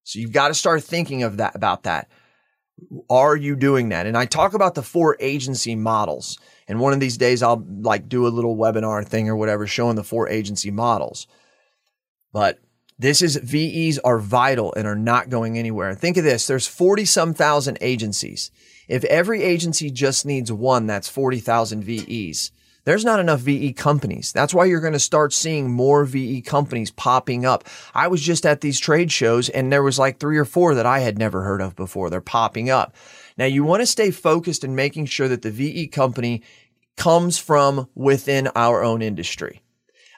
So 0.03 0.19
you've 0.19 0.33
got 0.33 0.49
to 0.49 0.53
start 0.53 0.83
thinking 0.83 1.23
of 1.23 1.37
that 1.37 1.55
about 1.55 1.83
that. 1.83 2.09
Are 3.09 3.35
you 3.35 3.55
doing 3.55 3.89
that? 3.89 4.05
And 4.05 4.17
I 4.17 4.25
talk 4.25 4.53
about 4.53 4.75
the 4.75 4.83
four 4.83 5.15
agency 5.19 5.75
models. 5.75 6.37
And 6.67 6.79
one 6.79 6.93
of 6.93 6.99
these 6.99 7.17
days 7.17 7.41
I'll 7.41 7.65
like 7.81 8.09
do 8.09 8.27
a 8.27 8.29
little 8.29 8.57
webinar 8.57 9.05
thing 9.05 9.29
or 9.29 9.35
whatever 9.35 9.65
showing 9.65 9.95
the 9.95 10.03
four 10.03 10.29
agency 10.29 10.71
models. 10.71 11.25
But 12.33 12.59
this 12.97 13.21
is 13.21 13.35
VEs 13.37 13.99
are 13.99 14.19
vital 14.19 14.73
and 14.75 14.87
are 14.87 14.95
not 14.95 15.29
going 15.29 15.57
anywhere. 15.57 15.93
Think 15.95 16.17
of 16.17 16.23
this. 16.23 16.47
There's 16.47 16.67
40 16.67 17.05
some 17.05 17.33
thousand 17.33 17.77
agencies. 17.81 18.51
If 18.87 19.03
every 19.05 19.43
agency 19.43 19.91
just 19.91 20.25
needs 20.25 20.51
one, 20.51 20.87
that's 20.87 21.09
40,000 21.09 21.83
VEs 21.83 22.51
there's 22.85 23.03
not 23.03 23.19
enough 23.19 23.41
VE 23.41 23.73
companies. 23.73 24.31
That's 24.31 24.53
why 24.53 24.65
you're 24.65 24.79
going 24.79 24.93
to 24.93 24.99
start 24.99 25.33
seeing 25.33 25.71
more 25.71 26.05
VE 26.05 26.41
companies 26.43 26.91
popping 26.91 27.45
up. 27.45 27.65
I 27.93 28.07
was 28.07 28.21
just 28.21 28.45
at 28.45 28.61
these 28.61 28.79
trade 28.79 29.11
shows 29.11 29.49
and 29.49 29.71
there 29.71 29.83
was 29.83 29.99
like 29.99 30.19
three 30.19 30.37
or 30.37 30.45
four 30.45 30.75
that 30.75 30.85
I 30.85 30.99
had 30.99 31.17
never 31.17 31.43
heard 31.43 31.61
of 31.61 31.75
before. 31.75 32.09
They're 32.09 32.21
popping 32.21 32.69
up. 32.69 32.95
Now 33.37 33.45
you 33.45 33.63
want 33.63 33.81
to 33.81 33.87
stay 33.87 34.11
focused 34.11 34.63
in 34.63 34.75
making 34.75 35.07
sure 35.07 35.27
that 35.27 35.41
the 35.41 35.51
VE 35.51 35.87
company 35.87 36.43
comes 36.95 37.37
from 37.39 37.89
within 37.95 38.49
our 38.55 38.83
own 38.83 39.01
industry. 39.01 39.61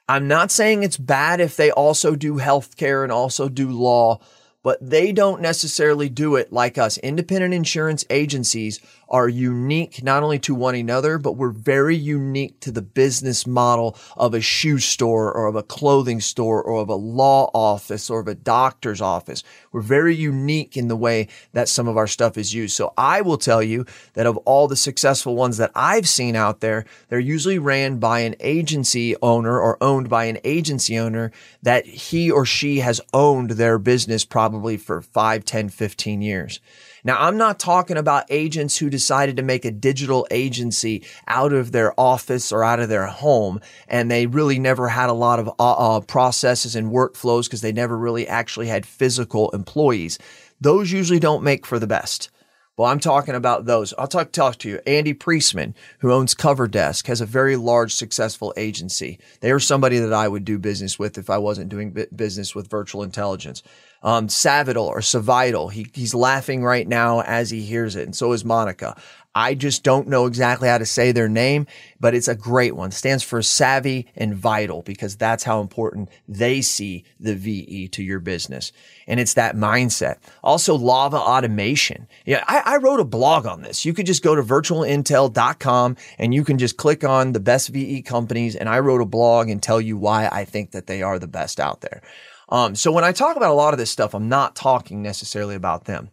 I'm 0.10 0.28
not 0.28 0.52
saying 0.52 0.84
it's 0.84 0.98
bad 0.98 1.42
if 1.42 1.58
they 1.58 1.70
also 1.70 2.16
do 2.16 2.36
healthcare 2.36 3.04
and 3.04 3.12
also 3.12 3.50
do 3.50 3.70
law, 3.70 4.20
but 4.64 4.78
they 4.82 5.12
don't 5.12 5.42
necessarily 5.42 6.08
do 6.08 6.36
it 6.36 6.54
like 6.54 6.78
us. 6.78 6.98
Independent 7.00 7.54
insurance 7.54 8.06
agencies 8.10 8.80
are 9.10 9.30
unique 9.30 10.04
not 10.04 10.24
only 10.24 10.40
to 10.40 10.54
one 10.54 10.76
another, 10.76 11.18
but 11.18 11.34
we're 11.34 11.50
very 11.50 11.96
unique 11.96 12.60
to 12.60 12.72
the 12.72 12.82
business 12.82 13.48
model 13.48 13.98
of 14.16 14.34
a 14.34 14.42
shoe 14.42 14.80
store 14.80 15.32
or 15.32 15.48
of 15.48 15.56
a 15.56 15.64
clothing 15.64 16.20
store 16.20 16.62
or 16.62 16.82
of 16.82 16.90
a 16.90 16.96
law 16.96 17.50
office 17.54 18.10
or 18.10 18.20
of 18.20 18.28
a 18.28 18.36
doctor's 18.36 19.02
office. 19.02 19.44
We're 19.72 19.82
very 19.82 20.16
unique 20.16 20.76
in 20.76 20.88
the 20.88 20.96
way 20.96 21.28
that 21.54 21.70
some 21.70 21.88
of 21.88 21.98
our 21.98 22.08
stuff 22.08 22.38
is 22.38 22.54
used. 22.54 22.76
So 22.76 22.94
I 22.98 23.22
will 23.22 23.38
tell 23.38 23.64
you 23.64 23.86
that 24.14 24.26
of 24.26 24.38
all 24.38 24.68
the 24.68 24.76
successful 24.76 25.36
ones 25.36 25.58
that 25.58 25.72
I've 25.76 26.08
seen 26.08 26.36
out 26.36 26.60
there, 26.60 26.86
they're 27.10 27.20
usually 27.20 27.60
ran 27.60 28.00
by 28.00 28.20
an 28.22 28.36
agency 28.40 29.16
owner 29.22 29.60
or 29.60 29.82
owned 29.82 30.10
by 30.10 30.26
an 30.26 30.40
agency 30.44 30.98
owner 30.98 31.32
that 31.62 31.86
he 31.86 32.30
or 32.32 32.46
she 32.46 32.80
has 32.80 33.02
owned 33.14 33.52
their 33.52 33.78
business 33.78 34.26
probably 34.26 34.78
for 34.78 35.02
5, 35.02 35.46
10, 35.46 35.70
15 35.70 36.22
years. 36.22 36.60
Now, 37.04 37.18
I'm 37.20 37.38
not 37.38 37.60
talking 37.60 37.98
about 37.98 38.26
agents 38.30 38.78
who 38.78 38.90
decided 38.90 39.38
to 39.38 39.44
make 39.44 39.66
a 39.66 39.72
digital 39.72 40.28
agency 40.32 41.04
out 41.28 41.54
of 41.54 41.72
their 41.72 41.98
office 42.00 42.52
or 42.52 42.64
out 42.64 42.80
of 42.80 42.90
their 42.90 43.08
home, 43.08 43.60
and 43.88 44.10
they 44.10 44.28
really 44.28 44.60
never 44.60 44.88
had 44.88 45.10
a 45.10 45.14
lot 45.14 45.40
of 45.40 45.48
uh, 45.60 45.98
uh, 45.98 46.02
processes 46.02 46.76
and 46.76 46.92
workflows 46.92 47.46
because 47.46 47.62
they 47.62 47.72
never 47.72 47.98
really 47.98 48.28
actually 48.28 48.68
had 48.68 48.86
physical 48.86 49.50
employees. 49.52 50.18
Those 50.60 50.92
usually 50.92 51.20
don't 51.20 51.44
make 51.44 51.66
for 51.66 51.80
the 51.80 51.88
best. 51.88 52.30
Well, 52.78 52.92
I'm 52.92 53.00
talking 53.00 53.34
about 53.34 53.66
those. 53.66 53.92
I'll 53.98 54.08
talk, 54.08 54.32
talk 54.32 54.58
to 54.60 54.70
you. 54.70 54.80
Andy 54.86 55.14
Priestman, 55.14 55.74
who 56.00 56.12
owns 56.12 56.36
CoverDesk, 56.36 57.08
has 57.08 57.22
a 57.22 57.26
very 57.26 57.56
large, 57.56 57.92
successful 57.92 58.54
agency. 58.56 59.18
They 59.40 59.50
are 59.50 59.60
somebody 59.60 59.98
that 59.98 60.14
I 60.14 60.28
would 60.28 60.46
do 60.46 60.60
business 60.60 61.00
with 61.00 61.18
if 61.18 61.32
I 61.32 61.40
wasn't 61.40 61.70
doing 61.70 62.06
business 62.16 62.54
with 62.54 62.70
virtual 62.70 63.02
intelligence 63.02 63.64
um, 64.08 64.30
Savital 64.30 64.86
or 64.86 65.00
Savital. 65.00 65.70
He, 65.70 65.88
he's 65.94 66.16
laughing 66.16 66.64
right 66.64 66.88
now 66.88 67.22
as 67.24 67.50
he 67.50 67.62
hears 67.62 67.98
it. 67.98 68.06
And 68.06 68.16
so 68.16 68.32
is 68.32 68.46
Monica. 68.46 68.96
I 69.36 69.54
just 69.54 69.84
don't 69.84 70.08
know 70.08 70.28
exactly 70.28 70.70
how 70.70 70.78
to 70.78 70.86
say 70.86 71.12
their 71.12 71.28
name, 71.28 71.68
but 72.00 72.16
it's 72.16 72.30
a 72.30 72.34
great 72.34 72.74
one. 72.74 72.90
It 72.90 72.94
stands 72.94 73.22
for 73.22 73.42
savvy 73.42 74.08
and 74.16 74.34
vital 74.34 74.82
because 74.82 75.18
that's 75.18 75.44
how 75.44 75.60
important 75.60 76.08
they 76.26 76.62
see 76.62 77.04
the 77.20 77.36
VE 77.36 77.90
to 77.90 78.02
your 78.02 78.20
business. 78.22 78.72
And 79.08 79.20
it's 79.20 79.34
that 79.34 79.58
mindset. 79.58 80.20
Also, 80.42 80.76
Lava 80.76 81.18
automation. 81.18 82.08
Yeah, 82.26 82.46
I, 82.48 82.62
I 82.66 82.78
wrote 82.78 83.02
a 83.02 83.06
blog 83.06 83.46
on 83.46 83.62
this. 83.62 83.84
You 83.84 83.94
could 83.94 84.06
just 84.06 84.24
go 84.24 84.36
to 84.36 84.42
virtualintell.com 84.42 85.98
and 86.18 86.34
you 86.34 86.46
can 86.46 86.58
just 86.58 86.78
click 86.78 87.04
on 87.04 87.34
the 87.34 87.42
best 87.42 87.68
VE 87.70 88.04
companies. 88.04 88.56
And 88.56 88.70
I 88.70 88.80
wrote 88.80 89.02
a 89.02 89.06
blog 89.06 89.50
and 89.50 89.62
tell 89.62 89.82
you 89.82 89.98
why 89.98 90.30
I 90.32 90.46
think 90.46 90.72
that 90.72 90.88
they 90.88 91.02
are 91.02 91.20
the 91.20 91.28
best 91.28 91.60
out 91.60 91.82
there. 91.82 92.02
Um, 92.50 92.76
so 92.76 92.92
when 92.92 93.04
I 93.04 93.12
talk 93.12 93.36
about 93.36 93.52
a 93.52 93.56
lot 93.56 93.74
of 93.74 93.78
this 93.78 93.92
stuff, 93.92 94.14
I'm 94.14 94.30
not 94.30 94.56
talking 94.56 95.02
necessarily 95.02 95.56
about 95.56 95.86
them. 95.86 96.10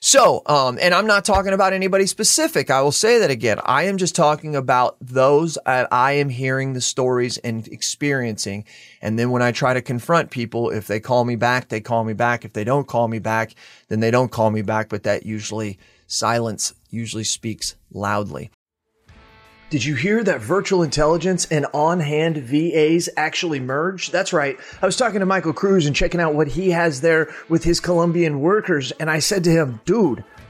So, 0.00 0.42
um, 0.46 0.78
and 0.80 0.92
I'm 0.92 1.06
not 1.06 1.24
talking 1.24 1.52
about 1.52 1.72
anybody 1.72 2.06
specific. 2.06 2.70
I 2.70 2.82
will 2.82 2.92
say 2.92 3.18
that 3.18 3.30
again. 3.30 3.58
I 3.64 3.84
am 3.84 3.96
just 3.96 4.14
talking 4.14 4.54
about 4.54 4.96
those 5.00 5.56
I 5.66 6.12
am 6.12 6.28
hearing 6.28 6.72
the 6.72 6.80
stories 6.80 7.38
and 7.38 7.66
experiencing. 7.68 8.64
And 9.00 9.18
then 9.18 9.30
when 9.30 9.42
I 9.42 9.52
try 9.52 9.72
to 9.72 9.82
confront 9.82 10.30
people, 10.30 10.70
if 10.70 10.86
they 10.86 11.00
call 11.00 11.24
me 11.24 11.36
back, 11.36 11.68
they 11.68 11.80
call 11.80 12.04
me 12.04 12.12
back. 12.12 12.44
If 12.44 12.52
they 12.52 12.64
don't 12.64 12.86
call 12.86 13.08
me 13.08 13.18
back, 13.18 13.54
then 13.88 14.00
they 14.00 14.10
don't 14.10 14.30
call 14.30 14.50
me 14.50 14.62
back. 14.62 14.88
But 14.90 15.04
that 15.04 15.24
usually 15.24 15.78
silence 16.06 16.74
usually 16.90 17.24
speaks 17.24 17.76
loudly. 17.90 18.50
Did 19.70 19.84
you 19.84 19.94
hear 19.94 20.22
that 20.22 20.40
virtual 20.40 20.82
intelligence 20.82 21.46
and 21.50 21.66
on 21.72 21.98
hand 21.98 22.36
VAs 22.36 23.08
actually 23.16 23.60
merge? 23.60 24.10
That's 24.10 24.32
right. 24.32 24.58
I 24.80 24.86
was 24.86 24.96
talking 24.96 25.20
to 25.20 25.26
Michael 25.26 25.52
Cruz 25.52 25.86
and 25.86 25.96
checking 25.96 26.20
out 26.20 26.34
what 26.34 26.48
he 26.48 26.70
has 26.70 27.00
there 27.00 27.32
with 27.48 27.64
his 27.64 27.80
Colombian 27.80 28.40
workers. 28.40 28.92
And 28.92 29.10
I 29.10 29.18
said 29.18 29.42
to 29.44 29.50
him, 29.50 29.80
dude, 29.84 30.22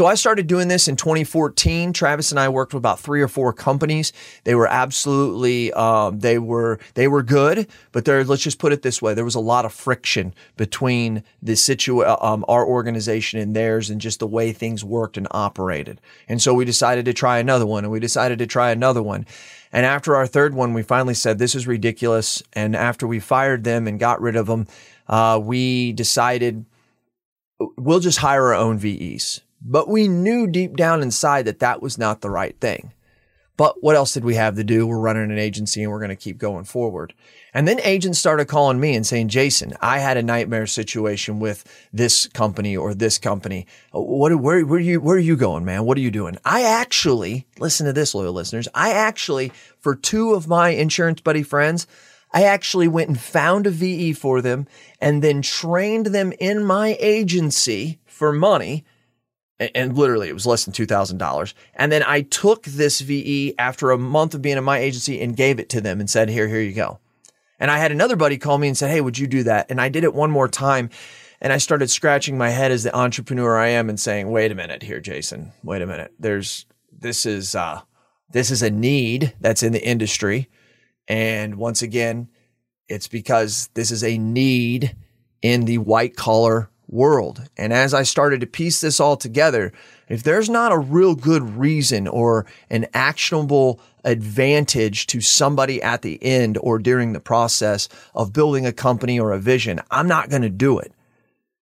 So 0.00 0.06
I 0.06 0.14
started 0.14 0.46
doing 0.46 0.68
this 0.68 0.88
in 0.88 0.96
2014. 0.96 1.92
Travis 1.92 2.30
and 2.30 2.40
I 2.40 2.48
worked 2.48 2.72
with 2.72 2.80
about 2.80 3.00
three 3.00 3.20
or 3.20 3.28
four 3.28 3.52
companies. 3.52 4.14
They 4.44 4.54
were 4.54 4.66
absolutely 4.66 5.74
um, 5.74 6.20
they 6.20 6.38
were 6.38 6.80
they 6.94 7.06
were 7.06 7.22
good, 7.22 7.68
but 7.92 8.06
there 8.06 8.24
let's 8.24 8.40
just 8.40 8.58
put 8.58 8.72
it 8.72 8.80
this 8.80 9.02
way: 9.02 9.12
there 9.12 9.26
was 9.26 9.34
a 9.34 9.40
lot 9.40 9.66
of 9.66 9.74
friction 9.74 10.32
between 10.56 11.22
the 11.42 11.54
situ 11.54 12.02
um, 12.02 12.46
our 12.48 12.64
organization 12.64 13.40
and 13.40 13.54
theirs, 13.54 13.90
and 13.90 14.00
just 14.00 14.20
the 14.20 14.26
way 14.26 14.54
things 14.54 14.82
worked 14.82 15.18
and 15.18 15.28
operated. 15.32 16.00
And 16.30 16.40
so 16.40 16.54
we 16.54 16.64
decided 16.64 17.04
to 17.04 17.12
try 17.12 17.36
another 17.36 17.66
one, 17.66 17.84
and 17.84 17.92
we 17.92 18.00
decided 18.00 18.38
to 18.38 18.46
try 18.46 18.70
another 18.70 19.02
one. 19.02 19.26
And 19.70 19.84
after 19.84 20.16
our 20.16 20.26
third 20.26 20.54
one, 20.54 20.72
we 20.72 20.82
finally 20.82 21.12
said 21.12 21.38
this 21.38 21.54
is 21.54 21.66
ridiculous. 21.66 22.42
And 22.54 22.74
after 22.74 23.06
we 23.06 23.20
fired 23.20 23.64
them 23.64 23.86
and 23.86 24.00
got 24.00 24.22
rid 24.22 24.36
of 24.36 24.46
them, 24.46 24.66
uh, 25.08 25.38
we 25.42 25.92
decided 25.92 26.64
we'll 27.76 28.00
just 28.00 28.16
hire 28.16 28.46
our 28.46 28.54
own 28.54 28.78
VEs 28.78 29.42
but 29.60 29.88
we 29.88 30.08
knew 30.08 30.46
deep 30.46 30.76
down 30.76 31.02
inside 31.02 31.44
that 31.44 31.60
that 31.60 31.82
was 31.82 31.98
not 31.98 32.20
the 32.20 32.30
right 32.30 32.58
thing. 32.60 32.92
But 33.60 33.82
what 33.82 33.94
else 33.94 34.14
did 34.14 34.24
we 34.24 34.36
have 34.36 34.56
to 34.56 34.64
do? 34.64 34.86
We're 34.86 34.98
running 34.98 35.30
an 35.30 35.38
agency 35.38 35.82
and 35.82 35.92
we're 35.92 35.98
going 35.98 36.08
to 36.08 36.16
keep 36.16 36.38
going 36.38 36.64
forward. 36.64 37.12
And 37.52 37.68
then 37.68 37.78
agents 37.80 38.18
started 38.18 38.46
calling 38.46 38.80
me 38.80 38.94
and 38.94 39.06
saying, 39.06 39.28
Jason, 39.28 39.74
I 39.82 39.98
had 39.98 40.16
a 40.16 40.22
nightmare 40.22 40.66
situation 40.66 41.40
with 41.40 41.62
this 41.92 42.26
company 42.28 42.74
or 42.74 42.94
this 42.94 43.18
company. 43.18 43.66
What, 43.92 44.34
where, 44.36 44.64
where 44.64 44.78
are 44.78 44.80
you, 44.80 44.98
where 45.02 45.16
are 45.16 45.18
you 45.18 45.36
going, 45.36 45.66
man? 45.66 45.84
What 45.84 45.98
are 45.98 46.00
you 46.00 46.10
doing? 46.10 46.38
I 46.42 46.62
actually, 46.62 47.46
listen 47.58 47.84
to 47.84 47.92
this, 47.92 48.14
loyal 48.14 48.32
listeners. 48.32 48.66
I 48.74 48.92
actually, 48.92 49.52
for 49.78 49.94
two 49.94 50.32
of 50.32 50.48
my 50.48 50.70
insurance 50.70 51.20
buddy 51.20 51.42
friends, 51.42 51.86
I 52.32 52.44
actually 52.44 52.88
went 52.88 53.08
and 53.08 53.20
found 53.20 53.66
a 53.66 53.70
VE 53.70 54.14
for 54.14 54.40
them 54.40 54.68
and 55.02 55.20
then 55.22 55.42
trained 55.42 56.06
them 56.06 56.32
in 56.40 56.64
my 56.64 56.96
agency 56.98 57.98
for 58.06 58.32
money 58.32 58.86
and 59.74 59.96
literally 59.96 60.28
it 60.28 60.34
was 60.34 60.46
less 60.46 60.64
than 60.64 60.74
$2,000. 60.74 61.54
And 61.74 61.92
then 61.92 62.02
I 62.02 62.22
took 62.22 62.64
this 62.64 63.00
VE 63.00 63.54
after 63.58 63.90
a 63.90 63.98
month 63.98 64.34
of 64.34 64.42
being 64.42 64.56
in 64.56 64.64
my 64.64 64.78
agency 64.78 65.20
and 65.20 65.36
gave 65.36 65.60
it 65.60 65.68
to 65.70 65.80
them 65.80 66.00
and 66.00 66.08
said, 66.08 66.30
here, 66.30 66.48
here 66.48 66.60
you 66.60 66.72
go. 66.72 66.98
And 67.60 67.70
I 67.70 67.78
had 67.78 67.92
another 67.92 68.16
buddy 68.16 68.38
call 68.38 68.56
me 68.56 68.68
and 68.68 68.76
said, 68.76 68.90
Hey, 68.90 69.02
would 69.02 69.18
you 69.18 69.26
do 69.26 69.42
that? 69.42 69.70
And 69.70 69.80
I 69.80 69.90
did 69.90 70.02
it 70.02 70.14
one 70.14 70.30
more 70.30 70.48
time. 70.48 70.88
And 71.42 71.52
I 71.52 71.58
started 71.58 71.90
scratching 71.90 72.36
my 72.36 72.48
head 72.50 72.72
as 72.72 72.82
the 72.82 72.96
entrepreneur 72.96 73.58
I 73.58 73.68
am 73.68 73.88
and 73.88 74.00
saying, 74.00 74.30
wait 74.30 74.52
a 74.52 74.54
minute 74.54 74.82
here, 74.82 75.00
Jason, 75.00 75.52
wait 75.62 75.80
a 75.80 75.86
minute. 75.86 76.12
There's, 76.18 76.66
this 76.92 77.24
is, 77.24 77.54
uh, 77.54 77.80
this 78.30 78.50
is 78.50 78.62
a 78.62 78.70
need 78.70 79.34
that's 79.40 79.62
in 79.62 79.72
the 79.72 79.82
industry. 79.82 80.50
And 81.08 81.54
once 81.56 81.80
again, 81.80 82.28
it's 82.88 83.08
because 83.08 83.70
this 83.74 83.90
is 83.90 84.04
a 84.04 84.18
need 84.18 84.96
in 85.40 85.64
the 85.64 85.78
white 85.78 86.14
collar 86.14 86.68
world. 86.90 87.48
And 87.56 87.72
as 87.72 87.94
I 87.94 88.02
started 88.02 88.40
to 88.40 88.46
piece 88.46 88.80
this 88.80 89.00
all 89.00 89.16
together, 89.16 89.72
if 90.08 90.22
there's 90.22 90.50
not 90.50 90.72
a 90.72 90.78
real 90.78 91.14
good 91.14 91.56
reason 91.56 92.08
or 92.08 92.46
an 92.68 92.86
actionable 92.92 93.80
advantage 94.04 95.06
to 95.08 95.20
somebody 95.20 95.82
at 95.82 96.02
the 96.02 96.22
end 96.22 96.58
or 96.60 96.78
during 96.78 97.12
the 97.12 97.20
process 97.20 97.88
of 98.14 98.32
building 98.32 98.66
a 98.66 98.72
company 98.72 99.20
or 99.20 99.32
a 99.32 99.38
vision, 99.38 99.80
I'm 99.90 100.08
not 100.08 100.30
going 100.30 100.42
to 100.42 100.50
do 100.50 100.78
it. 100.78 100.92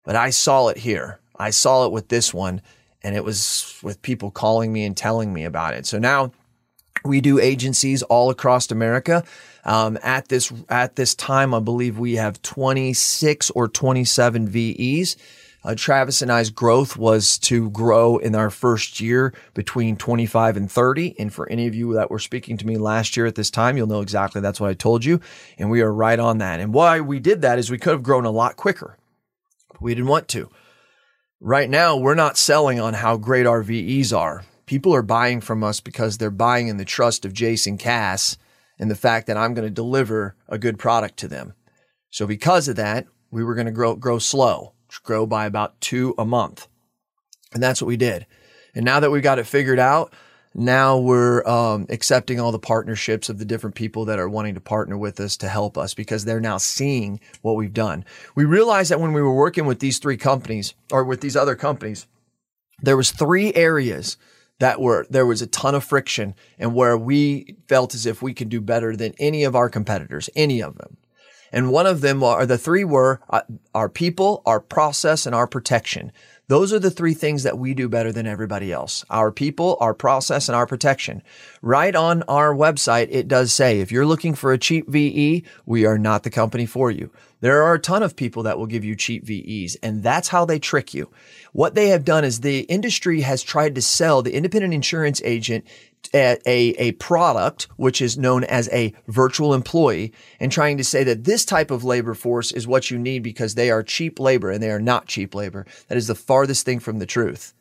But 0.04 0.16
I 0.16 0.30
saw 0.30 0.68
it 0.68 0.78
here. 0.78 1.20
I 1.38 1.50
saw 1.50 1.84
it 1.84 1.92
with 1.92 2.08
this 2.08 2.32
one, 2.32 2.62
and 3.02 3.14
it 3.14 3.24
was 3.24 3.78
with 3.82 4.02
people 4.02 4.30
calling 4.30 4.72
me 4.72 4.84
and 4.84 4.96
telling 4.96 5.32
me 5.32 5.44
about 5.44 5.74
it. 5.74 5.86
So 5.86 5.98
now 5.98 6.32
we 7.04 7.20
do 7.20 7.38
agencies 7.38 8.02
all 8.02 8.30
across 8.30 8.70
America. 8.70 9.24
Um, 9.68 9.98
at 10.02 10.28
this 10.28 10.50
at 10.70 10.96
this 10.96 11.14
time, 11.14 11.52
I 11.52 11.60
believe 11.60 11.98
we 11.98 12.16
have 12.16 12.40
26 12.40 13.50
or 13.50 13.68
27 13.68 14.48
VEs. 14.48 15.16
Uh, 15.62 15.74
Travis 15.76 16.22
and 16.22 16.32
I's 16.32 16.48
growth 16.48 16.96
was 16.96 17.36
to 17.40 17.68
grow 17.68 18.16
in 18.16 18.34
our 18.34 18.48
first 18.48 18.98
year 18.98 19.34
between 19.52 19.96
25 19.96 20.56
and 20.56 20.72
30. 20.72 21.16
And 21.18 21.30
for 21.30 21.46
any 21.50 21.66
of 21.66 21.74
you 21.74 21.92
that 21.94 22.10
were 22.10 22.18
speaking 22.18 22.56
to 22.56 22.66
me 22.66 22.78
last 22.78 23.14
year 23.14 23.26
at 23.26 23.34
this 23.34 23.50
time, 23.50 23.76
you'll 23.76 23.88
know 23.88 24.00
exactly 24.00 24.40
that's 24.40 24.58
what 24.58 24.70
I 24.70 24.74
told 24.74 25.04
you. 25.04 25.20
And 25.58 25.70
we 25.70 25.82
are 25.82 25.92
right 25.92 26.18
on 26.18 26.38
that. 26.38 26.60
And 26.60 26.72
why 26.72 27.00
we 27.02 27.20
did 27.20 27.42
that 27.42 27.58
is 27.58 27.70
we 27.70 27.76
could 27.76 27.92
have 27.92 28.02
grown 28.02 28.24
a 28.24 28.30
lot 28.30 28.56
quicker. 28.56 28.96
But 29.68 29.82
we 29.82 29.94
didn't 29.94 30.08
want 30.08 30.28
to. 30.28 30.48
Right 31.40 31.68
now, 31.68 31.94
we're 31.98 32.14
not 32.14 32.38
selling 32.38 32.80
on 32.80 32.94
how 32.94 33.18
great 33.18 33.44
our 33.44 33.62
VEs 33.62 34.14
are. 34.14 34.44
People 34.64 34.94
are 34.94 35.02
buying 35.02 35.42
from 35.42 35.62
us 35.62 35.80
because 35.80 36.16
they're 36.16 36.30
buying 36.30 36.68
in 36.68 36.78
the 36.78 36.86
trust 36.86 37.26
of 37.26 37.34
Jason 37.34 37.76
Cass 37.76 38.38
and 38.78 38.90
the 38.90 38.96
fact 38.96 39.26
that 39.26 39.36
I'm 39.36 39.54
going 39.54 39.66
to 39.66 39.74
deliver 39.74 40.36
a 40.48 40.58
good 40.58 40.78
product 40.78 41.18
to 41.18 41.28
them. 41.28 41.54
So 42.10 42.26
because 42.26 42.68
of 42.68 42.76
that, 42.76 43.06
we 43.30 43.44
were 43.44 43.54
going 43.54 43.66
to 43.66 43.72
grow 43.72 43.94
grow 43.94 44.18
slow, 44.18 44.74
grow 45.02 45.26
by 45.26 45.46
about 45.46 45.80
2 45.80 46.14
a 46.18 46.24
month. 46.24 46.68
And 47.52 47.62
that's 47.62 47.80
what 47.80 47.88
we 47.88 47.96
did. 47.96 48.26
And 48.74 48.84
now 48.84 49.00
that 49.00 49.10
we've 49.10 49.22
got 49.22 49.38
it 49.38 49.44
figured 49.44 49.78
out, 49.78 50.12
now 50.54 50.98
we're 50.98 51.46
um, 51.46 51.86
accepting 51.88 52.40
all 52.40 52.52
the 52.52 52.58
partnerships 52.58 53.28
of 53.28 53.38
the 53.38 53.44
different 53.44 53.76
people 53.76 54.06
that 54.06 54.18
are 54.18 54.28
wanting 54.28 54.54
to 54.54 54.60
partner 54.60 54.96
with 54.96 55.20
us 55.20 55.36
to 55.38 55.48
help 55.48 55.76
us 55.76 55.94
because 55.94 56.24
they're 56.24 56.40
now 56.40 56.58
seeing 56.58 57.20
what 57.42 57.56
we've 57.56 57.72
done. 57.72 58.04
We 58.34 58.44
realized 58.44 58.90
that 58.90 59.00
when 59.00 59.12
we 59.12 59.22
were 59.22 59.34
working 59.34 59.66
with 59.66 59.78
these 59.78 59.98
three 59.98 60.16
companies 60.16 60.74
or 60.90 61.04
with 61.04 61.20
these 61.20 61.36
other 61.36 61.54
companies, 61.54 62.06
there 62.80 62.96
was 62.96 63.10
three 63.10 63.52
areas 63.54 64.16
that 64.58 64.80
were 64.80 65.06
there 65.08 65.26
was 65.26 65.42
a 65.42 65.46
ton 65.46 65.74
of 65.74 65.84
friction 65.84 66.34
and 66.58 66.74
where 66.74 66.96
we 66.96 67.56
felt 67.68 67.94
as 67.94 68.06
if 68.06 68.22
we 68.22 68.34
could 68.34 68.48
do 68.48 68.60
better 68.60 68.96
than 68.96 69.14
any 69.18 69.44
of 69.44 69.54
our 69.54 69.68
competitors, 69.68 70.28
any 70.34 70.60
of 70.60 70.76
them. 70.78 70.96
And 71.52 71.70
one 71.70 71.86
of 71.86 72.00
them 72.00 72.22
are 72.22 72.44
the 72.44 72.58
three 72.58 72.84
were 72.84 73.20
uh, 73.30 73.42
our 73.74 73.88
people, 73.88 74.42
our 74.44 74.60
process, 74.60 75.24
and 75.24 75.34
our 75.34 75.46
protection. 75.46 76.12
Those 76.48 76.72
are 76.72 76.78
the 76.78 76.90
three 76.90 77.12
things 77.12 77.42
that 77.42 77.58
we 77.58 77.74
do 77.74 77.90
better 77.90 78.10
than 78.10 78.26
everybody 78.26 78.72
else. 78.72 79.04
Our 79.10 79.30
people, 79.30 79.76
our 79.80 79.92
process, 79.92 80.48
and 80.48 80.56
our 80.56 80.66
protection. 80.66 81.22
Right 81.60 81.94
on 81.94 82.22
our 82.22 82.54
website, 82.54 83.08
it 83.10 83.28
does 83.28 83.52
say 83.52 83.80
if 83.80 83.92
you're 83.92 84.06
looking 84.06 84.34
for 84.34 84.54
a 84.54 84.58
cheap 84.58 84.88
VE, 84.88 85.44
we 85.66 85.84
are 85.84 85.98
not 85.98 86.22
the 86.22 86.30
company 86.30 86.64
for 86.64 86.90
you. 86.90 87.10
There 87.40 87.62
are 87.62 87.74
a 87.74 87.78
ton 87.78 88.02
of 88.02 88.16
people 88.16 88.44
that 88.44 88.58
will 88.58 88.66
give 88.66 88.82
you 88.82 88.96
cheap 88.96 89.24
VEs, 89.26 89.76
and 89.82 90.02
that's 90.02 90.28
how 90.28 90.46
they 90.46 90.58
trick 90.58 90.94
you. 90.94 91.10
What 91.52 91.74
they 91.74 91.88
have 91.88 92.06
done 92.06 92.24
is 92.24 92.40
the 92.40 92.60
industry 92.60 93.20
has 93.20 93.42
tried 93.42 93.74
to 93.74 93.82
sell 93.82 94.22
the 94.22 94.34
independent 94.34 94.72
insurance 94.72 95.20
agent 95.26 95.66
a, 96.14 96.38
a, 96.46 96.92
product, 96.92 97.68
which 97.76 98.00
is 98.00 98.18
known 98.18 98.44
as 98.44 98.68
a 98.70 98.94
virtual 99.08 99.54
employee, 99.54 100.12
and 100.40 100.50
trying 100.50 100.76
to 100.78 100.84
say 100.84 101.04
that 101.04 101.24
this 101.24 101.44
type 101.44 101.70
of 101.70 101.84
labor 101.84 102.14
force 102.14 102.52
is 102.52 102.66
what 102.66 102.90
you 102.90 102.98
need 102.98 103.22
because 103.22 103.54
they 103.54 103.70
are 103.70 103.82
cheap 103.82 104.18
labor 104.18 104.50
and 104.50 104.62
they 104.62 104.70
are 104.70 104.80
not 104.80 105.06
cheap 105.06 105.34
labor. 105.34 105.66
That 105.88 105.98
is 105.98 106.06
the 106.06 106.14
farthest 106.14 106.64
thing 106.64 106.80
from 106.80 106.98
the 106.98 107.06
truth. 107.06 107.54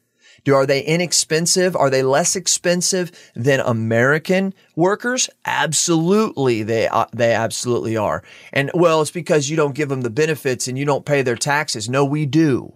Do 0.44 0.56
are 0.56 0.66
they 0.66 0.82
inexpensive? 0.82 1.76
Are 1.76 1.90
they 1.90 2.04
less 2.04 2.36
expensive 2.36 3.12
than 3.36 3.60
American 3.60 4.54
workers? 4.76 5.30
Absolutely, 5.46 6.64
they 6.64 6.88
uh, 6.88 7.08
they 7.12 7.34
absolutely 7.34 7.98
are. 7.98 8.24
And 8.54 8.72
well, 8.74 9.02
it's 9.02 9.12
because 9.12 9.50
you 9.50 9.58
don't 9.58 9.76
give 9.76 9.90
them 9.90 10.02
the 10.02 10.10
benefits 10.10 10.68
and 10.68 10.78
you 10.78 10.86
don't 10.86 11.06
pay 11.06 11.22
their 11.22 11.36
taxes. 11.36 11.90
No, 11.90 12.06
we 12.06 12.26
do. 12.26 12.74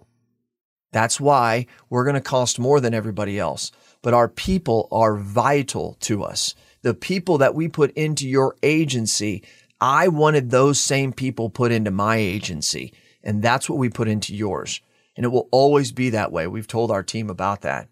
That's 0.91 1.21
why 1.21 1.67
we're 1.89 2.03
going 2.03 2.15
to 2.15 2.21
cost 2.21 2.59
more 2.59 2.81
than 2.81 2.93
everybody 2.93 3.39
else. 3.39 3.71
But 4.01 4.13
our 4.13 4.27
people 4.27 4.87
are 4.91 5.15
vital 5.15 5.97
to 6.01 6.23
us. 6.23 6.55
The 6.81 6.93
people 6.93 7.37
that 7.37 7.53
we 7.53 7.67
put 7.67 7.91
into 7.91 8.27
your 8.27 8.55
agency, 8.63 9.43
I 9.79 10.07
wanted 10.07 10.49
those 10.49 10.79
same 10.79 11.13
people 11.13 11.49
put 11.49 11.71
into 11.71 11.91
my 11.91 12.17
agency. 12.17 12.93
And 13.23 13.41
that's 13.41 13.69
what 13.69 13.77
we 13.77 13.89
put 13.89 14.07
into 14.07 14.35
yours. 14.35 14.81
And 15.15 15.25
it 15.25 15.29
will 15.29 15.49
always 15.51 15.91
be 15.91 16.09
that 16.11 16.31
way. 16.31 16.47
We've 16.47 16.67
told 16.67 16.89
our 16.89 17.03
team 17.03 17.29
about 17.29 17.61
that. 17.61 17.87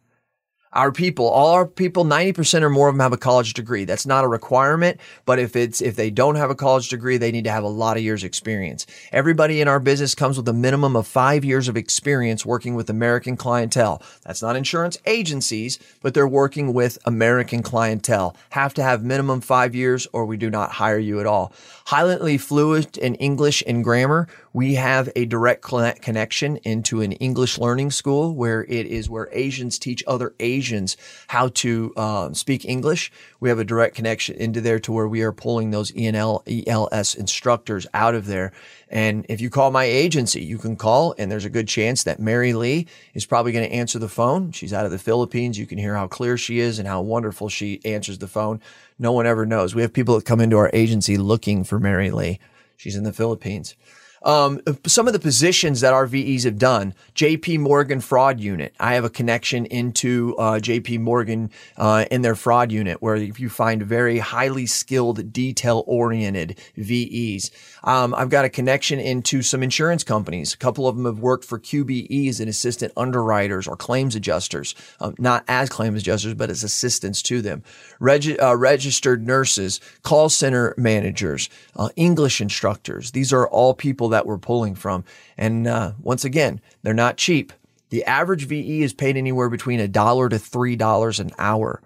Our 0.73 0.91
people, 0.91 1.27
all 1.27 1.53
our 1.53 1.65
people, 1.65 2.05
90% 2.05 2.61
or 2.61 2.69
more 2.69 2.89
of 2.89 2.93
them 2.93 2.99
have 2.99 3.11
a 3.11 3.17
college 3.17 3.53
degree. 3.53 3.85
That's 3.85 4.05
not 4.05 4.23
a 4.23 4.27
requirement, 4.27 4.99
but 5.25 5.39
if 5.39 5.55
it's, 5.55 5.81
if 5.81 5.95
they 5.95 6.11
don't 6.11 6.35
have 6.35 6.51
a 6.51 6.55
college 6.55 6.89
degree, 6.89 7.17
they 7.17 7.31
need 7.31 7.45
to 7.45 7.51
have 7.51 7.63
a 7.63 7.67
lot 7.67 7.97
of 7.97 8.03
years 8.03 8.23
experience. 8.23 8.85
Everybody 9.11 9.61
in 9.61 9.67
our 9.67 9.79
business 9.79 10.13
comes 10.13 10.37
with 10.37 10.47
a 10.47 10.53
minimum 10.53 10.95
of 10.95 11.07
five 11.07 11.43
years 11.43 11.69
of 11.69 11.75
experience 11.75 12.45
working 12.45 12.75
with 12.75 12.87
American 12.87 13.35
clientele. 13.35 14.03
That's 14.23 14.43
not 14.43 14.55
insurance 14.55 14.99
agencies, 15.07 15.79
but 16.03 16.13
they're 16.13 16.27
working 16.27 16.71
with 16.71 16.99
American 17.03 17.63
clientele. 17.63 18.35
Have 18.51 18.75
to 18.75 18.83
have 18.83 19.03
minimum 19.03 19.41
five 19.41 19.73
years 19.73 20.07
or 20.13 20.23
we 20.27 20.37
do 20.37 20.51
not 20.51 20.73
hire 20.73 20.99
you 20.99 21.19
at 21.19 21.25
all. 21.25 21.51
Highly 21.89 22.37
fluent 22.37 22.99
in 22.99 23.15
English 23.15 23.63
and 23.65 23.83
grammar. 23.83 24.27
We 24.53 24.75
have 24.75 25.09
a 25.15 25.25
direct 25.25 25.63
connection 25.63 26.57
into 26.57 27.01
an 27.01 27.13
English 27.13 27.57
learning 27.57 27.89
school 27.89 28.35
where 28.35 28.63
it 28.65 28.85
is 28.85 29.09
where 29.09 29.27
Asians 29.31 29.79
teach 29.79 30.03
other 30.05 30.35
Asians 30.39 30.97
how 31.29 31.47
to 31.47 31.91
uh, 31.97 32.33
speak 32.33 32.63
English. 32.63 33.11
We 33.39 33.49
have 33.49 33.57
a 33.57 33.63
direct 33.63 33.95
connection 33.95 34.35
into 34.35 34.61
there 34.61 34.79
to 34.81 34.91
where 34.91 35.07
we 35.07 35.23
are 35.23 35.31
pulling 35.31 35.71
those 35.71 35.91
ENL, 35.93 36.43
ELS 36.67 37.15
instructors 37.15 37.87
out 37.95 38.13
of 38.13 38.27
there. 38.27 38.51
And 38.89 39.25
if 39.27 39.41
you 39.41 39.49
call 39.49 39.71
my 39.71 39.85
agency, 39.85 40.43
you 40.43 40.59
can 40.59 40.75
call 40.75 41.15
and 41.17 41.31
there's 41.31 41.45
a 41.45 41.49
good 41.49 41.67
chance 41.67 42.03
that 42.03 42.19
Mary 42.19 42.53
Lee 42.53 42.85
is 43.15 43.25
probably 43.25 43.51
going 43.51 43.67
to 43.67 43.75
answer 43.75 43.97
the 43.97 44.07
phone. 44.07 44.51
She's 44.51 44.73
out 44.73 44.85
of 44.85 44.91
the 44.91 44.99
Philippines. 44.99 45.57
You 45.57 45.65
can 45.65 45.79
hear 45.79 45.95
how 45.95 46.07
clear 46.07 46.37
she 46.37 46.59
is 46.59 46.77
and 46.77 46.87
how 46.87 47.01
wonderful 47.01 47.49
she 47.49 47.81
answers 47.83 48.19
the 48.19 48.27
phone. 48.27 48.61
No 48.99 49.13
one 49.13 49.25
ever 49.25 49.45
knows. 49.45 49.73
We 49.73 49.81
have 49.81 49.93
people 49.93 50.15
that 50.15 50.25
come 50.25 50.41
into 50.41 50.57
our 50.57 50.69
agency 50.73 51.17
looking 51.17 51.63
for 51.63 51.79
Mary 51.79 52.11
Lee. 52.11 52.39
She's 52.75 52.97
in 52.97 53.03
the 53.03 53.13
Philippines. 53.13 53.75
Um, 54.23 54.61
some 54.85 55.07
of 55.07 55.13
the 55.13 55.19
positions 55.19 55.81
that 55.81 55.93
our 55.93 56.05
VEs 56.05 56.43
have 56.43 56.57
done, 56.57 56.93
JP 57.15 57.59
Morgan 57.59 58.01
fraud 58.01 58.39
unit. 58.39 58.73
I 58.79 58.95
have 58.95 59.05
a 59.05 59.09
connection 59.09 59.65
into 59.65 60.35
uh, 60.37 60.59
JP 60.59 60.99
Morgan 60.99 61.51
uh, 61.77 62.05
in 62.11 62.21
their 62.21 62.35
fraud 62.35 62.71
unit 62.71 63.01
where 63.01 63.15
you 63.15 63.49
find 63.49 63.83
very 63.83 64.19
highly 64.19 64.65
skilled, 64.65 65.31
detail 65.31 65.83
oriented 65.87 66.59
VEs. 66.75 67.51
Um, 67.83 68.13
I've 68.13 68.29
got 68.29 68.45
a 68.45 68.49
connection 68.49 68.99
into 68.99 69.41
some 69.41 69.63
insurance 69.63 70.03
companies. 70.03 70.53
A 70.53 70.57
couple 70.57 70.87
of 70.87 70.95
them 70.95 71.05
have 71.05 71.19
worked 71.19 71.45
for 71.45 71.59
QBEs 71.59 72.39
and 72.39 72.49
assistant 72.49 72.91
underwriters 72.97 73.67
or 73.67 73.77
claims 73.77 74.15
adjusters, 74.15 74.75
um, 74.99 75.15
not 75.17 75.43
as 75.47 75.69
claims 75.69 76.01
adjusters, 76.01 76.33
but 76.33 76.49
as 76.49 76.63
assistants 76.63 77.21
to 77.23 77.41
them. 77.41 77.63
Reg- 77.99 78.39
uh, 78.41 78.55
registered 78.55 79.25
nurses, 79.25 79.79
call 80.03 80.29
center 80.29 80.73
managers, 80.77 81.49
uh, 81.75 81.89
English 81.95 82.41
instructors. 82.41 83.11
These 83.11 83.31
are 83.31 83.47
all 83.47 83.73
people 83.73 84.08
that 84.09 84.25
we're 84.25 84.37
pulling 84.37 84.75
from. 84.75 85.03
And 85.37 85.67
uh, 85.67 85.93
once 86.01 86.25
again, 86.25 86.61
they're 86.83 86.93
not 86.93 87.17
cheap. 87.17 87.53
The 87.89 88.05
average 88.05 88.45
VE 88.45 88.83
is 88.83 88.93
paid 88.93 89.17
anywhere 89.17 89.49
between 89.49 89.79
a 89.79 89.87
dollar 89.87 90.29
to 90.29 90.39
three 90.39 90.75
dollars 90.75 91.19
an 91.19 91.31
hour. 91.37 91.81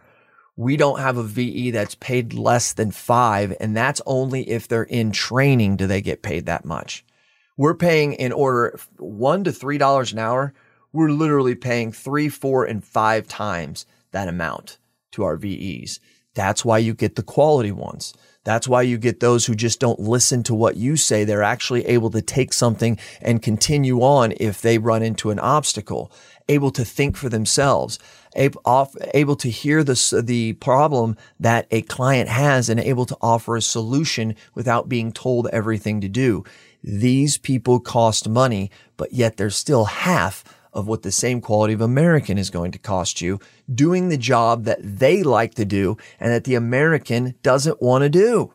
We 0.56 0.78
don't 0.78 1.00
have 1.00 1.18
a 1.18 1.24
VE 1.24 1.72
that's 1.72 1.96
paid 1.96 2.34
less 2.34 2.74
than 2.74 2.92
five, 2.92 3.56
and 3.60 3.76
that's 3.76 4.02
only 4.06 4.50
if 4.50 4.68
they're 4.68 4.84
in 4.84 5.12
training 5.12 5.78
do 5.78 5.88
they 5.88 6.02
get 6.02 6.22
paid 6.22 6.46
that 6.46 6.66
much. 6.66 7.04
We're 7.58 7.76
paying 7.76 8.14
in 8.14 8.32
order 8.32 8.80
one 8.98 9.44
to 9.46 9.52
three 9.52 9.78
dollars 9.78 10.14
an 10.14 10.20
hour. 10.20 10.54
We're 10.92 11.10
literally 11.10 11.56
paying 11.56 11.92
three, 11.92 12.30
four, 12.30 12.66
and 12.66 12.84
five 12.84 13.28
times 13.28 13.86
that 14.12 14.28
amount 14.28 14.78
to 15.12 15.24
our 15.24 15.38
VEs. 15.38 16.00
That's 16.36 16.66
why 16.66 16.80
you 16.80 16.94
get 16.94 17.16
the 17.16 17.24
quality 17.24 17.72
ones. 17.72 18.14
That's 18.44 18.68
why 18.68 18.82
you 18.82 18.98
get 18.98 19.20
those 19.20 19.46
who 19.46 19.56
just 19.56 19.80
don't 19.80 20.00
listen 20.00 20.44
to 20.44 20.54
what 20.54 20.76
you 20.76 20.98
say. 20.98 21.24
They're 21.24 21.44
actually 21.44 21.86
able 21.86 22.10
to 22.12 22.22
take 22.22 22.52
something 22.54 23.00
and 23.22 23.42
continue 23.42 24.02
on 24.02 24.34
if 24.40 24.62
they 24.62 24.78
run 24.78 25.02
into 25.02 25.32
an 25.32 25.40
obstacle, 25.40 26.12
able 26.50 26.72
to 26.72 26.84
think 26.84 27.16
for 27.16 27.30
themselves, 27.30 28.00
able 28.36 29.36
to 29.36 29.50
hear 29.50 29.84
the, 29.84 30.22
the 30.26 30.54
problem 30.54 31.16
that 31.40 31.68
a 31.72 31.84
client 31.84 32.30
has 32.30 32.68
and 32.70 32.80
able 32.80 33.06
to 33.06 33.18
offer 33.22 33.56
a 33.56 33.62
solution 33.62 34.36
without 34.54 34.90
being 34.90 35.14
told 35.14 35.48
everything 35.54 36.02
to 36.02 36.10
do. 36.10 36.44
These 36.84 37.38
people 37.38 37.80
cost 37.80 38.28
money, 38.28 38.72
but 38.98 39.14
yet 39.14 39.38
they're 39.38 39.50
still 39.50 39.86
half 39.86 40.44
of 40.74 40.88
what 40.88 41.04
the 41.04 41.12
same 41.12 41.40
quality 41.40 41.74
of 41.74 41.82
American 41.82 42.38
is 42.38 42.50
going 42.50 42.72
to 42.72 42.80
cost 42.80 43.22
you 43.22 43.40
doing 43.74 44.10
the 44.10 44.18
job 44.18 44.66
that 44.66 44.80
they 44.82 45.24
like 45.24 45.54
to 45.56 45.66
do 45.66 45.98
and 46.20 46.32
that 46.32 46.44
the 46.44 46.56
American 46.56 47.36
doesn't 47.44 47.82
want 47.82 48.04
to 48.04 48.10
do. 48.10 48.54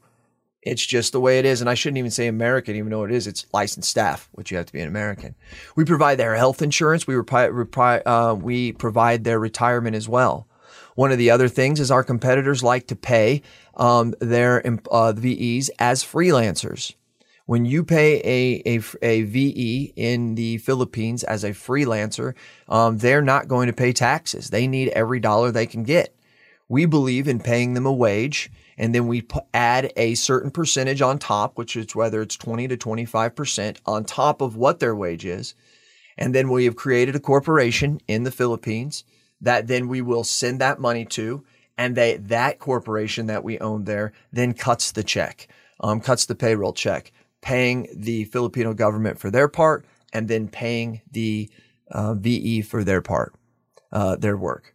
It's 0.62 0.84
just 0.84 1.12
the 1.12 1.20
way 1.20 1.38
it 1.38 1.44
is. 1.44 1.60
And 1.60 1.70
I 1.70 1.74
shouldn't 1.74 1.98
even 1.98 2.10
say 2.10 2.26
American, 2.26 2.76
even 2.76 2.90
though 2.90 3.04
it 3.04 3.12
is. 3.12 3.26
It's 3.26 3.46
licensed 3.52 3.88
staff, 3.88 4.28
which 4.32 4.50
you 4.50 4.56
have 4.56 4.66
to 4.66 4.72
be 4.72 4.80
an 4.80 4.88
American. 4.88 5.34
We 5.76 5.84
provide 5.84 6.18
their 6.18 6.34
health 6.34 6.60
insurance. 6.60 7.06
We, 7.06 7.14
repi- 7.14 8.02
uh, 8.04 8.34
we 8.34 8.72
provide 8.72 9.24
their 9.24 9.38
retirement 9.38 9.96
as 9.96 10.08
well. 10.08 10.46
One 10.94 11.12
of 11.12 11.18
the 11.18 11.30
other 11.30 11.48
things 11.48 11.78
is 11.78 11.92
our 11.92 12.02
competitors 12.02 12.62
like 12.62 12.88
to 12.88 12.96
pay 12.96 13.42
um, 13.76 14.14
their 14.20 14.60
uh, 14.90 15.12
VEs 15.12 15.70
as 15.78 16.02
freelancers. 16.02 16.94
When 17.48 17.64
you 17.64 17.82
pay 17.82 18.18
a, 18.18 18.76
a, 18.76 18.82
a 19.00 19.22
VE 19.22 19.94
in 19.96 20.34
the 20.34 20.58
Philippines 20.58 21.24
as 21.24 21.44
a 21.44 21.52
freelancer, 21.52 22.34
um, 22.68 22.98
they're 22.98 23.22
not 23.22 23.48
going 23.48 23.68
to 23.68 23.72
pay 23.72 23.94
taxes. 23.94 24.50
They 24.50 24.66
need 24.66 24.90
every 24.90 25.18
dollar 25.18 25.50
they 25.50 25.64
can 25.64 25.82
get. 25.82 26.14
We 26.68 26.84
believe 26.84 27.26
in 27.26 27.40
paying 27.40 27.72
them 27.72 27.86
a 27.86 27.92
wage 27.92 28.50
and 28.76 28.94
then 28.94 29.06
we 29.06 29.26
add 29.54 29.94
a 29.96 30.14
certain 30.14 30.50
percentage 30.50 31.00
on 31.00 31.18
top, 31.18 31.56
which 31.56 31.74
is 31.74 31.96
whether 31.96 32.20
it's 32.20 32.36
20 32.36 32.68
to 32.68 32.76
25% 32.76 33.78
on 33.86 34.04
top 34.04 34.42
of 34.42 34.54
what 34.54 34.78
their 34.78 34.94
wage 34.94 35.24
is. 35.24 35.54
And 36.18 36.34
then 36.34 36.50
we 36.50 36.66
have 36.66 36.76
created 36.76 37.16
a 37.16 37.20
corporation 37.20 37.98
in 38.06 38.24
the 38.24 38.30
Philippines 38.30 39.04
that 39.40 39.68
then 39.68 39.88
we 39.88 40.02
will 40.02 40.22
send 40.22 40.60
that 40.60 40.80
money 40.80 41.06
to. 41.06 41.46
And 41.78 41.96
they, 41.96 42.18
that 42.18 42.58
corporation 42.58 43.24
that 43.28 43.42
we 43.42 43.58
own 43.58 43.84
there 43.84 44.12
then 44.30 44.52
cuts 44.52 44.92
the 44.92 45.02
check, 45.02 45.48
um, 45.80 46.02
cuts 46.02 46.26
the 46.26 46.34
payroll 46.34 46.74
check 46.74 47.10
paying 47.40 47.88
the 47.94 48.24
Filipino 48.24 48.74
government 48.74 49.18
for 49.18 49.30
their 49.30 49.48
part 49.48 49.84
and 50.12 50.28
then 50.28 50.48
paying 50.48 51.02
the 51.10 51.50
uh, 51.90 52.14
VE 52.14 52.62
for 52.62 52.84
their 52.84 53.00
part, 53.00 53.34
uh, 53.92 54.16
their 54.16 54.36
work. 54.36 54.74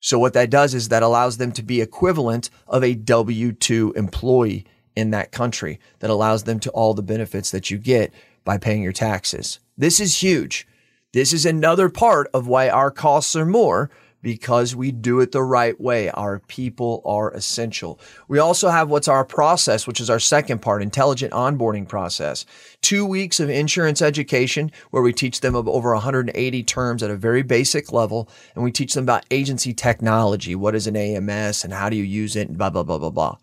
So 0.00 0.18
what 0.18 0.32
that 0.32 0.50
does 0.50 0.74
is 0.74 0.88
that 0.88 1.02
allows 1.02 1.36
them 1.36 1.52
to 1.52 1.62
be 1.62 1.80
equivalent 1.80 2.48
of 2.66 2.82
a 2.82 2.94
W-2 2.94 3.96
employee 3.96 4.64
in 4.96 5.10
that 5.10 5.30
country 5.30 5.78
that 6.00 6.10
allows 6.10 6.44
them 6.44 6.58
to 6.60 6.70
all 6.70 6.94
the 6.94 7.02
benefits 7.02 7.50
that 7.50 7.70
you 7.70 7.78
get 7.78 8.12
by 8.44 8.58
paying 8.58 8.82
your 8.82 8.92
taxes. 8.92 9.60
This 9.76 10.00
is 10.00 10.22
huge. 10.22 10.66
This 11.12 11.32
is 11.32 11.44
another 11.44 11.88
part 11.88 12.28
of 12.32 12.46
why 12.46 12.68
our 12.68 12.90
costs 12.90 13.36
are 13.36 13.46
more 13.46 13.90
because 14.22 14.74
we 14.76 14.92
do 14.92 15.20
it 15.20 15.32
the 15.32 15.42
right 15.42 15.80
way. 15.80 16.10
Our 16.10 16.40
people 16.40 17.02
are 17.04 17.30
essential. 17.32 17.98
We 18.28 18.38
also 18.38 18.68
have 18.68 18.90
what's 18.90 19.08
our 19.08 19.24
process, 19.24 19.86
which 19.86 20.00
is 20.00 20.10
our 20.10 20.20
second 20.20 20.60
part, 20.60 20.82
intelligent 20.82 21.32
onboarding 21.32 21.88
process. 21.88 22.44
Two 22.82 23.06
weeks 23.06 23.40
of 23.40 23.50
insurance 23.50 24.02
education 24.02 24.70
where 24.90 25.02
we 25.02 25.12
teach 25.12 25.40
them 25.40 25.54
over 25.54 25.92
180 25.92 26.62
terms 26.64 27.02
at 27.02 27.10
a 27.10 27.16
very 27.16 27.42
basic 27.42 27.92
level. 27.92 28.28
And 28.54 28.64
we 28.64 28.72
teach 28.72 28.94
them 28.94 29.04
about 29.04 29.26
agency 29.30 29.72
technology. 29.72 30.54
What 30.54 30.74
is 30.74 30.86
an 30.86 30.96
AMS 30.96 31.64
and 31.64 31.72
how 31.72 31.88
do 31.88 31.96
you 31.96 32.04
use 32.04 32.36
it 32.36 32.48
and 32.48 32.58
blah, 32.58 32.70
blah, 32.70 32.82
blah, 32.82 32.98
blah, 32.98 33.10
blah. 33.10 33.36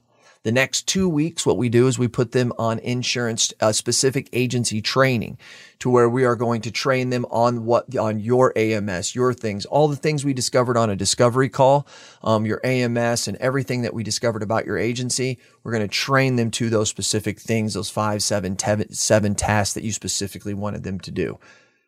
The 0.47 0.53
next 0.53 0.87
two 0.87 1.09
weeks, 1.09 1.45
what 1.45 1.57
we 1.57 1.67
do 1.67 1.87
is 1.87 1.99
we 1.99 2.07
put 2.07 2.31
them 2.31 2.53
on 2.57 2.79
insurance 2.79 3.53
uh, 3.59 3.73
specific 3.73 4.29
agency 4.31 4.81
training 4.81 5.37
to 5.79 5.89
where 5.89 6.07
we 6.09 6.23
are 6.23 6.37
going 6.37 6.61
to 6.61 6.71
train 6.71 7.09
them 7.09 7.25
on 7.29 7.65
what, 7.65 7.97
on 7.97 8.21
your 8.21 8.57
AMS, 8.57 9.13
your 9.13 9.33
things, 9.33 9.65
all 9.65 9.89
the 9.89 9.97
things 9.97 10.23
we 10.23 10.31
discovered 10.31 10.77
on 10.77 10.89
a 10.89 10.95
discovery 10.95 11.49
call, 11.49 11.85
um, 12.23 12.45
your 12.45 12.61
AMS 12.65 13.27
and 13.27 13.35
everything 13.41 13.81
that 13.81 13.93
we 13.93 14.03
discovered 14.03 14.41
about 14.41 14.65
your 14.65 14.77
agency. 14.77 15.37
We're 15.65 15.73
going 15.73 15.85
to 15.85 15.93
train 15.93 16.37
them 16.37 16.49
to 16.51 16.69
those 16.69 16.87
specific 16.87 17.41
things, 17.41 17.73
those 17.73 17.89
five, 17.89 18.23
seven, 18.23 18.57
seven 18.93 19.35
tasks 19.35 19.73
that 19.73 19.83
you 19.83 19.91
specifically 19.91 20.53
wanted 20.53 20.83
them 20.83 21.01
to 21.01 21.11
do. 21.11 21.39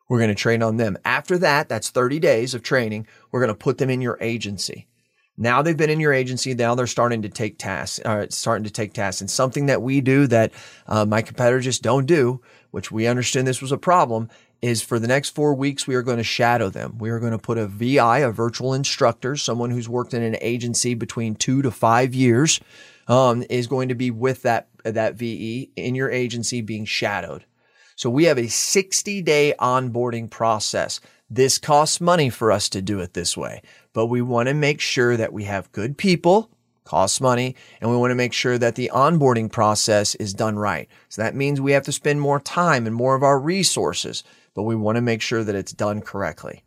We're 0.10 0.20
going 0.20 0.32
to 0.32 0.36
train 0.36 0.62
on 0.62 0.76
them. 0.76 0.98
After 1.06 1.38
that, 1.38 1.70
that's 1.70 1.92
30 1.92 2.20
days 2.20 2.54
of 2.54 2.62
training. 2.62 3.08
We're 3.32 3.40
going 3.40 3.56
to 3.56 3.56
put 3.56 3.78
them 3.78 3.90
in 3.90 4.02
your 4.02 4.18
agency. 4.20 4.90
Now 5.42 5.62
they've 5.62 5.78
been 5.78 5.90
in 5.90 6.02
your 6.02 6.14
agency. 6.14 6.54
Now 6.54 6.76
they're 6.76 6.86
starting 6.86 7.22
to 7.22 7.30
take 7.30 7.58
tasks, 7.58 8.00
uh, 8.06 8.28
starting 8.30 8.66
to 8.66 8.70
take 8.70 8.94
tasks. 8.94 9.22
And 9.22 9.32
something 9.32 9.68
that 9.68 9.82
we 9.82 10.02
do 10.02 10.28
that 10.28 10.52
uh, 10.86 11.06
my 11.06 11.22
competitors 11.22 11.64
just 11.64 11.82
don't 11.82 12.06
do, 12.06 12.42
which 12.72 12.92
we 12.92 13.08
understand 13.08 13.48
this 13.48 13.62
was 13.62 13.72
a 13.72 13.78
problem, 13.78 14.30
is 14.62 14.82
for 14.82 15.00
the 15.00 15.08
next 15.08 15.30
four 15.30 15.54
weeks, 15.54 15.88
we 15.88 15.96
are 15.96 16.02
going 16.02 16.18
to 16.18 16.24
shadow 16.24 16.70
them. 16.70 16.98
We 16.98 17.10
are 17.10 17.20
going 17.20 17.32
to 17.32 17.38
put 17.38 17.58
a 17.58 17.68
VI, 17.68 18.20
a 18.20 18.32
virtual 18.32 18.74
instructor, 18.74 19.38
someone 19.38 19.72
who's 19.72 19.88
worked 19.88 20.14
in 20.14 20.22
an 20.22 20.36
agency 20.42 20.94
between 20.94 21.36
two 21.36 21.62
to 21.62 21.72
five 21.72 22.14
years, 22.14 22.60
um, 23.08 23.44
is 23.50 23.68
going 23.68 23.88
to 23.88 23.96
be 23.96 24.12
with 24.12 24.42
that, 24.42 24.68
that 24.84 25.16
VE 25.16 25.72
in 25.78 25.96
your 25.96 26.12
agency 26.12 26.60
being 26.60 26.84
shadowed. 26.84 27.46
So 27.96 28.10
we 28.10 28.26
have 28.26 28.38
a 28.38 28.48
60 28.48 29.22
day 29.22 29.54
onboarding 29.60 30.30
process. 30.30 31.00
This 31.30 31.58
costs 31.58 32.02
money 32.02 32.30
for 32.30 32.52
us 32.52 32.70
to 32.70 32.82
do 32.82 33.00
it 33.00 33.14
this 33.14 33.38
way, 33.38 33.62
but 33.94 34.08
we 34.08 34.22
want 34.22 34.48
to 34.48 34.54
make 34.54 34.82
sure 34.82 35.18
that 35.18 35.34
we 35.34 35.44
have 35.46 35.72
good 35.72 35.98
people 35.98 36.50
costs 36.90 37.22
money, 37.22 37.56
and 37.80 37.92
we 37.92 37.98
want 37.98 38.10
to 38.10 38.16
make 38.16 38.34
sure 38.34 38.58
that 38.58 38.74
the 38.74 38.90
onboarding 38.92 39.52
process 39.52 40.16
is 40.16 40.34
done 40.34 40.58
right. 40.58 40.90
So 41.08 41.22
that 41.22 41.36
means 41.36 41.62
we 41.62 41.74
have 41.74 41.84
to 41.84 41.92
spend 41.92 42.20
more 42.20 42.40
time 42.40 42.88
and 42.88 42.96
more 42.96 43.14
of 43.14 43.22
our 43.22 43.40
resources, 43.40 44.24
but 44.56 44.64
we 44.64 44.76
want 44.76 44.96
to 44.96 45.02
make 45.02 45.22
sure 45.22 45.44
that 45.44 45.54
it's 45.54 45.72
done 45.72 46.02
correctly. 46.02 46.64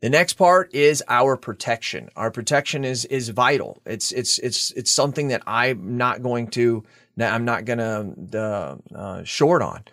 The 0.00 0.10
next 0.10 0.32
part 0.32 0.74
is 0.74 1.04
our 1.06 1.36
protection. 1.36 2.08
Our 2.16 2.32
protection 2.32 2.84
is 2.84 3.04
is 3.04 3.28
vital. 3.28 3.80
It's 3.86 4.10
it's 4.10 4.40
it's 4.40 4.72
it's 4.72 4.90
something 4.90 5.28
that 5.28 5.44
I'm 5.46 5.96
not 5.96 6.22
going 6.22 6.48
to 6.48 6.82
I'm 7.20 7.44
not 7.44 7.64
going 7.64 7.78
to 7.78 8.40
uh, 8.40 8.76
uh, 8.92 9.22
short 9.22 9.62
on. 9.62 9.84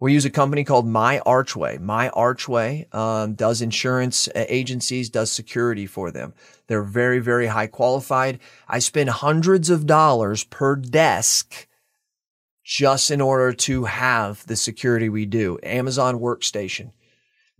We 0.00 0.14
use 0.14 0.24
a 0.24 0.30
company 0.30 0.64
called 0.64 0.86
My 0.86 1.20
Archway. 1.26 1.76
My 1.76 2.08
Archway 2.08 2.86
um, 2.94 3.34
does 3.34 3.60
insurance 3.60 4.28
uh, 4.28 4.46
agencies, 4.48 5.10
does 5.10 5.30
security 5.30 5.86
for 5.86 6.10
them. 6.10 6.32
They're 6.68 6.82
very, 6.82 7.18
very 7.18 7.48
high 7.48 7.66
qualified. 7.66 8.40
I 8.66 8.78
spend 8.78 9.10
hundreds 9.10 9.68
of 9.68 9.84
dollars 9.84 10.44
per 10.44 10.74
desk 10.74 11.68
just 12.64 13.10
in 13.10 13.20
order 13.20 13.52
to 13.52 13.84
have 13.84 14.46
the 14.46 14.56
security 14.56 15.10
we 15.10 15.26
do. 15.26 15.58
Amazon 15.62 16.18
Workstation. 16.18 16.92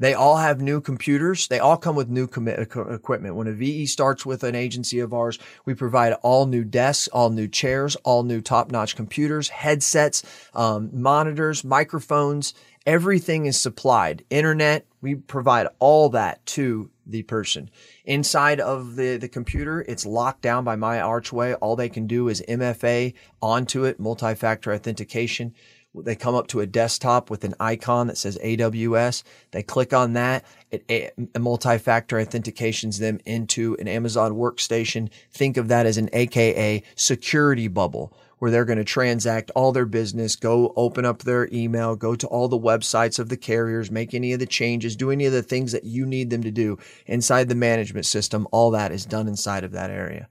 They 0.00 0.14
all 0.14 0.38
have 0.38 0.62
new 0.62 0.80
computers. 0.80 1.46
They 1.46 1.58
all 1.58 1.76
come 1.76 1.94
with 1.94 2.08
new 2.08 2.26
com- 2.26 2.48
equipment. 2.48 3.36
When 3.36 3.46
a 3.46 3.52
VE 3.52 3.84
starts 3.84 4.24
with 4.24 4.42
an 4.42 4.54
agency 4.54 4.98
of 4.98 5.12
ours, 5.12 5.38
we 5.66 5.74
provide 5.74 6.14
all 6.22 6.46
new 6.46 6.64
desks, 6.64 7.06
all 7.08 7.28
new 7.28 7.46
chairs, 7.46 7.96
all 7.96 8.22
new 8.22 8.40
top 8.40 8.72
notch 8.72 8.96
computers, 8.96 9.50
headsets, 9.50 10.22
um, 10.54 10.88
monitors, 10.92 11.64
microphones. 11.64 12.54
Everything 12.86 13.44
is 13.44 13.60
supplied. 13.60 14.24
Internet, 14.30 14.86
we 15.02 15.14
provide 15.14 15.66
all 15.78 16.08
that 16.08 16.44
to 16.46 16.90
the 17.06 17.22
person. 17.22 17.68
Inside 18.06 18.58
of 18.58 18.96
the, 18.96 19.18
the 19.18 19.28
computer, 19.28 19.84
it's 19.86 20.06
locked 20.06 20.40
down 20.40 20.64
by 20.64 20.76
my 20.76 20.98
archway. 20.98 21.52
All 21.54 21.76
they 21.76 21.90
can 21.90 22.06
do 22.06 22.28
is 22.28 22.42
MFA 22.48 23.12
onto 23.42 23.84
it, 23.84 24.00
multi-factor 24.00 24.72
authentication. 24.72 25.54
They 25.94 26.14
come 26.14 26.36
up 26.36 26.46
to 26.48 26.60
a 26.60 26.66
desktop 26.66 27.30
with 27.30 27.42
an 27.42 27.54
icon 27.58 28.06
that 28.06 28.16
says 28.16 28.38
AWS. 28.44 29.24
They 29.50 29.62
click 29.62 29.92
on 29.92 30.12
that. 30.12 30.44
It, 30.70 31.14
multi-factor 31.38 32.16
authentications 32.16 32.98
them 32.98 33.18
into 33.24 33.76
an 33.80 33.88
Amazon 33.88 34.32
workstation. 34.34 35.10
Think 35.32 35.56
of 35.56 35.68
that 35.68 35.86
as 35.86 35.98
an 35.98 36.08
AKA 36.12 36.84
security 36.94 37.66
bubble 37.66 38.12
where 38.38 38.50
they're 38.50 38.64
going 38.64 38.78
to 38.78 38.84
transact 38.84 39.50
all 39.54 39.70
their 39.70 39.84
business, 39.84 40.34
go 40.34 40.72
open 40.74 41.04
up 41.04 41.22
their 41.22 41.48
email, 41.52 41.94
go 41.94 42.14
to 42.14 42.26
all 42.28 42.48
the 42.48 42.58
websites 42.58 43.18
of 43.18 43.28
the 43.28 43.36
carriers, 43.36 43.90
make 43.90 44.14
any 44.14 44.32
of 44.32 44.40
the 44.40 44.46
changes, 44.46 44.96
do 44.96 45.10
any 45.10 45.26
of 45.26 45.32
the 45.32 45.42
things 45.42 45.72
that 45.72 45.84
you 45.84 46.06
need 46.06 46.30
them 46.30 46.42
to 46.42 46.50
do 46.50 46.78
inside 47.06 47.48
the 47.48 47.54
management 47.54 48.06
system. 48.06 48.48
All 48.50 48.70
that 48.70 48.92
is 48.92 49.04
done 49.04 49.28
inside 49.28 49.62
of 49.62 49.72
that 49.72 49.90
area. 49.90 50.28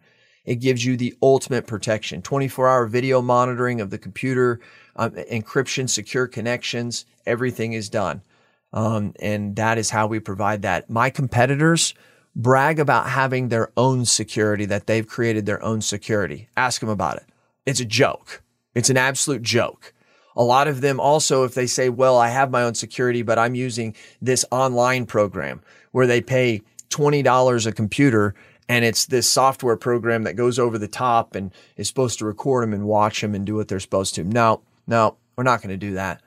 It 0.50 0.62
gives 0.62 0.84
you 0.84 0.98
the 0.98 1.16
ultimate 1.22 1.68
protection 1.68 2.24
24 2.24 2.68
hour 2.68 2.88
video 2.88 3.22
monitoring 3.22 3.82
of 3.82 3.92
the 3.92 4.00
computer, 4.00 4.60
um, 4.96 5.12
encryption, 5.12 5.88
secure 5.88 6.26
connections, 6.26 7.06
everything 7.28 7.74
is 7.74 7.88
done. 7.88 8.24
Um, 8.74 9.14
and 9.22 9.56
that 9.58 9.78
is 9.78 9.92
how 9.92 10.08
we 10.08 10.20
provide 10.20 10.64
that. 10.64 10.90
My 10.90 11.12
competitors 11.12 11.94
brag 12.36 12.80
about 12.80 13.08
having 13.10 13.50
their 13.50 13.72
own 13.78 14.06
security, 14.06 14.66
that 14.66 14.88
they've 14.88 15.08
created 15.08 15.46
their 15.46 15.64
own 15.64 15.82
security. 15.82 16.50
Ask 16.58 16.82
them 16.82 16.90
about 16.90 17.18
it. 17.18 17.26
It's 17.68 17.80
a 17.80 17.86
joke. 17.86 18.42
It's 18.74 18.90
an 18.90 18.98
absolute 18.98 19.44
joke. 19.44 19.94
A 20.36 20.42
lot 20.42 20.68
of 20.68 20.82
them 20.82 21.00
also, 21.00 21.44
if 21.44 21.54
they 21.54 21.68
say, 21.68 21.90
well, 21.90 22.18
I 22.18 22.30
have 22.30 22.50
my 22.50 22.64
own 22.64 22.74
security, 22.74 23.22
but 23.22 23.38
I'm 23.38 23.54
using 23.54 23.96
this 24.20 24.46
online 24.50 25.06
program 25.06 25.62
where 25.92 26.08
they 26.08 26.22
pay 26.22 26.64
$20 26.90 27.68
a 27.68 27.72
computer 27.72 28.34
and 28.70 28.86
it's 28.86 29.08
this 29.08 29.28
software 29.28 29.76
program 29.76 30.24
that 30.24 30.36
goes 30.36 30.60
over 30.60 30.78
the 30.78 30.88
top 30.88 31.34
and 31.34 31.52
is 31.76 31.88
supposed 31.88 32.20
to 32.20 32.26
record 32.26 32.64
them 32.64 32.74
and 32.74 32.86
watch 32.86 33.20
them 33.20 33.34
and 33.34 33.46
do 33.46 33.56
what 33.56 33.68
they're 33.68 33.80
supposed 33.80 34.14
to. 34.16 34.24
No, 34.24 34.62
no, 34.86 35.18
we're 35.36 35.44
not 35.44 35.62
going 35.62 35.72
to 35.72 35.78
do 35.78 35.96
that. 35.96 36.22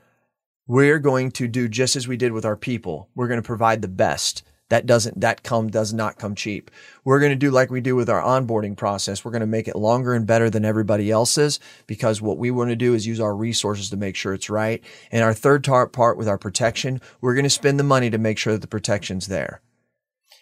We're 0.66 0.98
going 0.98 1.30
to 1.32 1.46
do 1.46 1.68
just 1.68 1.94
as 1.94 2.08
we 2.08 2.16
did 2.16 2.32
with 2.32 2.44
our 2.44 2.56
people. 2.56 3.08
We're 3.14 3.28
going 3.28 3.40
to 3.40 3.46
provide 3.46 3.80
the 3.80 3.88
best. 3.88 4.42
That 4.70 4.86
doesn't, 4.86 5.20
that 5.20 5.42
come, 5.42 5.68
does 5.68 5.92
not 5.92 6.18
come 6.18 6.34
cheap. 6.34 6.70
We're 7.04 7.20
going 7.20 7.30
to 7.32 7.36
do 7.36 7.50
like 7.50 7.70
we 7.70 7.82
do 7.82 7.94
with 7.94 8.08
our 8.08 8.22
onboarding 8.22 8.76
process. 8.76 9.24
We're 9.24 9.30
going 9.30 9.40
to 9.40 9.46
make 9.46 9.68
it 9.68 9.76
longer 9.76 10.14
and 10.14 10.26
better 10.26 10.48
than 10.48 10.64
everybody 10.64 11.10
else's 11.10 11.60
because 11.86 12.22
what 12.22 12.38
we 12.38 12.50
want 12.50 12.70
to 12.70 12.76
do 12.76 12.94
is 12.94 13.06
use 13.06 13.20
our 13.20 13.36
resources 13.36 13.90
to 13.90 13.96
make 13.96 14.16
sure 14.16 14.32
it's 14.32 14.50
right. 14.50 14.82
And 15.12 15.22
our 15.22 15.34
third 15.34 15.62
part 15.64 16.16
with 16.16 16.26
our 16.26 16.38
protection, 16.38 17.02
we're 17.20 17.34
going 17.34 17.44
to 17.44 17.50
spend 17.50 17.78
the 17.78 17.84
money 17.84 18.08
to 18.10 18.18
make 18.18 18.38
sure 18.38 18.54
that 18.54 18.62
the 18.62 18.66
protection's 18.66 19.26
there. 19.26 19.60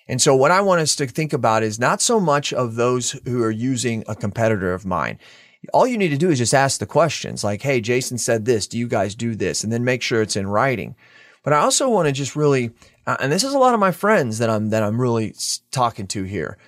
And 0.09 0.21
so 0.21 0.35
what 0.35 0.51
I 0.51 0.61
want 0.61 0.81
us 0.81 0.97
to 0.97 1.07
think 1.07 1.33
about 1.33 1.63
is 1.63 1.79
not 1.79 2.01
so 2.01 2.19
much 2.19 2.53
of 2.53 2.75
those 2.75 3.13
who 3.25 3.43
are 3.43 3.51
using 3.51 4.05
a 4.09 4.17
competitor 4.17 4.73
of 4.75 4.85
mine. 4.87 5.19
All 5.73 5.87
you 5.87 5.99
need 5.99 6.09
to 6.09 6.17
do 6.17 6.31
is 6.31 6.39
just 6.39 6.55
ask 6.55 6.81
the 6.81 6.87
questions 6.87 7.45
like, 7.45 7.63
Hey, 7.63 7.81
Jason 7.81 8.19
said 8.19 8.45
this. 8.45 8.67
Do 8.67 8.79
you 8.79 8.89
guys 8.89 9.15
do 9.15 9.35
this? 9.35 9.63
And 9.63 9.73
then 9.73 9.85
make 9.85 10.03
sure 10.03 10.23
it's 10.23 10.37
in 10.37 10.49
writing. 10.49 10.97
But 11.43 11.53
I 11.53 11.59
also 11.59 11.89
want 11.89 12.07
to 12.07 12.13
just 12.13 12.37
really, 12.37 12.71
uh, 13.07 13.17
and 13.21 13.31
this 13.31 13.45
is 13.45 13.55
a 13.55 13.59
lot 13.59 13.75
of 13.75 13.81
my 13.81 13.93
friends 13.93 14.39
that 14.39 14.51
I'm, 14.51 14.71
that 14.71 14.83
I'm 14.83 15.01
really 15.01 15.35
talking 15.71 16.07
to 16.09 16.25
here. 16.25 16.59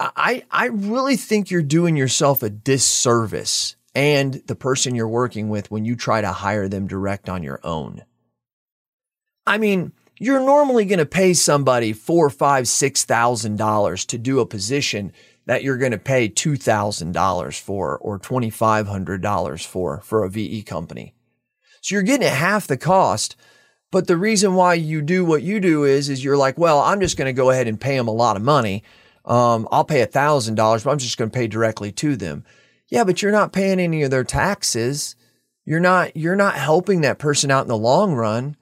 I, 0.00 0.44
I 0.50 0.66
really 0.66 1.16
think 1.16 1.50
you're 1.50 1.62
doing 1.62 1.96
yourself 1.96 2.42
a 2.42 2.50
disservice 2.50 3.74
and 3.94 4.34
the 4.46 4.54
person 4.54 4.94
you're 4.94 5.08
working 5.08 5.48
with 5.48 5.70
when 5.70 5.84
you 5.84 5.96
try 5.96 6.20
to 6.20 6.30
hire 6.30 6.68
them 6.68 6.86
direct 6.86 7.28
on 7.28 7.42
your 7.42 7.58
own. 7.64 8.04
I 9.44 9.58
mean, 9.58 9.92
you're 10.18 10.40
normally 10.40 10.84
going 10.84 10.98
to 10.98 11.06
pay 11.06 11.34
somebody 11.34 11.92
four, 11.92 12.30
five, 12.30 12.68
six 12.68 13.04
thousand 13.04 13.56
dollars 13.56 14.04
to 14.06 14.18
do 14.18 14.40
a 14.40 14.46
position 14.46 15.12
that 15.46 15.62
you're 15.62 15.78
going 15.78 15.92
to 15.92 15.98
pay 15.98 16.28
two 16.28 16.56
thousand 16.56 17.12
dollars 17.12 17.58
for 17.58 17.98
or 17.98 18.18
twenty 18.18 18.50
five 18.50 18.86
hundred 18.86 19.22
dollars 19.22 19.64
for 19.64 20.00
for 20.00 20.24
a 20.24 20.30
VE 20.30 20.62
company. 20.62 21.14
So 21.80 21.94
you're 21.94 22.02
getting 22.02 22.28
half 22.28 22.66
the 22.66 22.76
cost. 22.76 23.36
But 23.90 24.06
the 24.06 24.18
reason 24.18 24.54
why 24.54 24.74
you 24.74 25.00
do 25.00 25.24
what 25.24 25.42
you 25.42 25.60
do 25.60 25.84
is, 25.84 26.10
is 26.10 26.22
you're 26.22 26.36
like, 26.36 26.58
well, 26.58 26.80
I'm 26.80 27.00
just 27.00 27.16
going 27.16 27.24
to 27.24 27.32
go 27.32 27.48
ahead 27.48 27.66
and 27.66 27.80
pay 27.80 27.96
them 27.96 28.06
a 28.06 28.12
lot 28.12 28.36
of 28.36 28.42
money. 28.42 28.82
Um, 29.24 29.66
I'll 29.72 29.84
pay 29.84 30.02
a 30.02 30.06
thousand 30.06 30.56
dollars, 30.56 30.84
but 30.84 30.90
I'm 30.90 30.98
just 30.98 31.16
going 31.16 31.30
to 31.30 31.34
pay 31.34 31.46
directly 31.46 31.90
to 31.92 32.14
them. 32.14 32.44
Yeah, 32.88 33.04
but 33.04 33.22
you're 33.22 33.32
not 33.32 33.54
paying 33.54 33.80
any 33.80 34.02
of 34.02 34.10
their 34.10 34.24
taxes. 34.24 35.16
You're 35.64 35.80
not, 35.80 36.14
you're 36.14 36.36
not 36.36 36.56
helping 36.56 37.00
that 37.00 37.18
person 37.18 37.50
out 37.50 37.62
in 37.62 37.68
the 37.68 37.78
long 37.78 38.12
run 38.12 38.57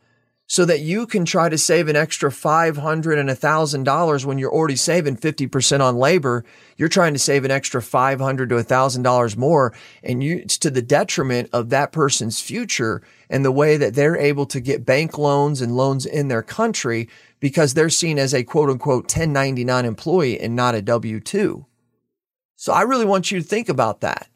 so 0.49 0.65
that 0.65 0.81
you 0.81 1.07
can 1.07 1.25
try 1.25 1.49
to 1.49 1.59
save 1.59 1.89
an 1.89 1.97
extra 1.97 2.31
500 2.31 3.19
and 3.19 3.29
$1,000 3.29 4.25
when 4.25 4.39
you're 4.39 4.53
already 4.53 4.77
saving 4.77 5.17
50% 5.17 5.81
on 5.81 5.97
labor. 5.97 6.45
You're 6.77 6.89
trying 6.89 7.15
to 7.15 7.19
save 7.19 7.45
an 7.45 7.51
extra 7.51 7.83
500 7.83 8.49
to 8.51 8.55
$1,000 8.55 9.37
more. 9.37 9.75
And 10.05 10.23
you, 10.23 10.39
it's 10.39 10.59
to 10.59 10.71
the 10.71 10.83
detriment 10.83 11.51
of 11.53 11.71
that 11.71 11.91
person's 11.91 12.41
future 12.41 13.03
and 13.29 13.45
the 13.45 13.53
way 13.53 13.77
that 13.77 13.95
they're 13.95 14.17
able 14.17 14.47
to 14.47 14.61
get 14.61 14.87
bank 14.87 15.19
loans 15.19 15.61
and 15.61 15.77
loans 15.77 16.07
in 16.07 16.29
their 16.29 16.43
country 16.43 17.09
because 17.41 17.75
they're 17.75 17.91
seen 17.91 18.19
as 18.19 18.33
a 18.33 18.45
quote 18.45 18.71
unquote 18.71 19.05
1099 19.05 19.85
employee 19.85 20.39
and 20.39 20.55
not 20.55 20.77
a 20.77 20.83
W 20.83 21.19
2. 21.19 21.67
So 22.55 22.73
I 22.73 22.83
really 22.83 23.05
want 23.05 23.31
you 23.31 23.41
to 23.41 23.47
think 23.47 23.69
about 23.69 24.01
that. 24.01 24.29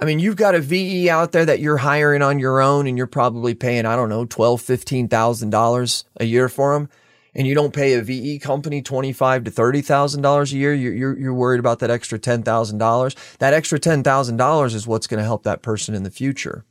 I 0.00 0.04
mean, 0.04 0.20
you've 0.20 0.36
got 0.36 0.54
a 0.54 0.60
VE 0.60 1.10
out 1.10 1.32
there 1.32 1.44
that 1.44 1.58
you're 1.58 1.78
hiring 1.78 2.22
on 2.22 2.38
your 2.38 2.60
own 2.60 2.86
and 2.86 2.96
you're 2.96 3.08
probably 3.08 3.54
paying, 3.54 3.84
I 3.84 3.96
don't 3.96 4.08
know, 4.08 4.24
twelve, 4.24 4.62
fifteen 4.62 5.08
thousand 5.08 5.50
dollars 5.50 6.04
a 6.18 6.24
year 6.24 6.48
for 6.48 6.74
them. 6.74 6.88
And 7.34 7.46
you 7.46 7.54
don't 7.54 7.74
pay 7.74 7.94
a 7.94 8.02
VE 8.02 8.38
company 8.38 8.80
twenty 8.80 9.12
five 9.12 9.42
to 9.44 9.50
thirty 9.50 9.82
thousand 9.82 10.22
dollars 10.22 10.52
a 10.52 10.56
year. 10.56 10.72
You're, 10.72 10.94
you're, 10.94 11.18
you're 11.18 11.34
worried 11.34 11.58
about 11.58 11.80
that 11.80 11.90
extra 11.90 12.18
ten 12.18 12.44
thousand 12.44 12.78
dollars. 12.78 13.16
That 13.40 13.54
extra 13.54 13.80
ten 13.80 14.04
thousand 14.04 14.36
dollars 14.36 14.72
is 14.74 14.86
what's 14.86 15.08
going 15.08 15.18
to 15.18 15.24
help 15.24 15.42
that 15.42 15.62
person 15.62 15.96
in 15.96 16.04
the 16.04 16.10
future. 16.10 16.64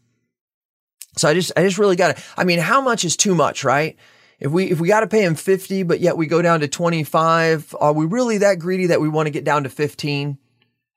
So 1.17 1.27
I 1.27 1.33
just, 1.33 1.51
I 1.57 1.63
just 1.63 1.77
really 1.77 1.97
got 1.97 2.15
to. 2.15 2.23
I 2.37 2.45
mean, 2.45 2.59
how 2.59 2.79
much 2.79 3.03
is 3.03 3.17
too 3.17 3.35
much, 3.35 3.65
right? 3.65 3.97
If 4.39 4.51
we 4.51 4.71
if 4.71 4.79
we 4.79 4.87
got 4.87 5.01
to 5.01 5.07
pay 5.07 5.25
him 5.25 5.35
fifty, 5.35 5.83
but 5.83 5.99
yet 5.99 6.15
we 6.15 6.27
go 6.27 6.41
down 6.41 6.61
to 6.61 6.67
twenty 6.69 7.03
five, 7.03 7.75
are 7.77 7.91
we 7.91 8.05
really 8.05 8.37
that 8.37 8.59
greedy 8.59 8.87
that 8.87 9.01
we 9.01 9.09
want 9.09 9.27
to 9.27 9.31
get 9.31 9.43
down 9.43 9.63
to 9.63 9.69
fifteen? 9.69 10.37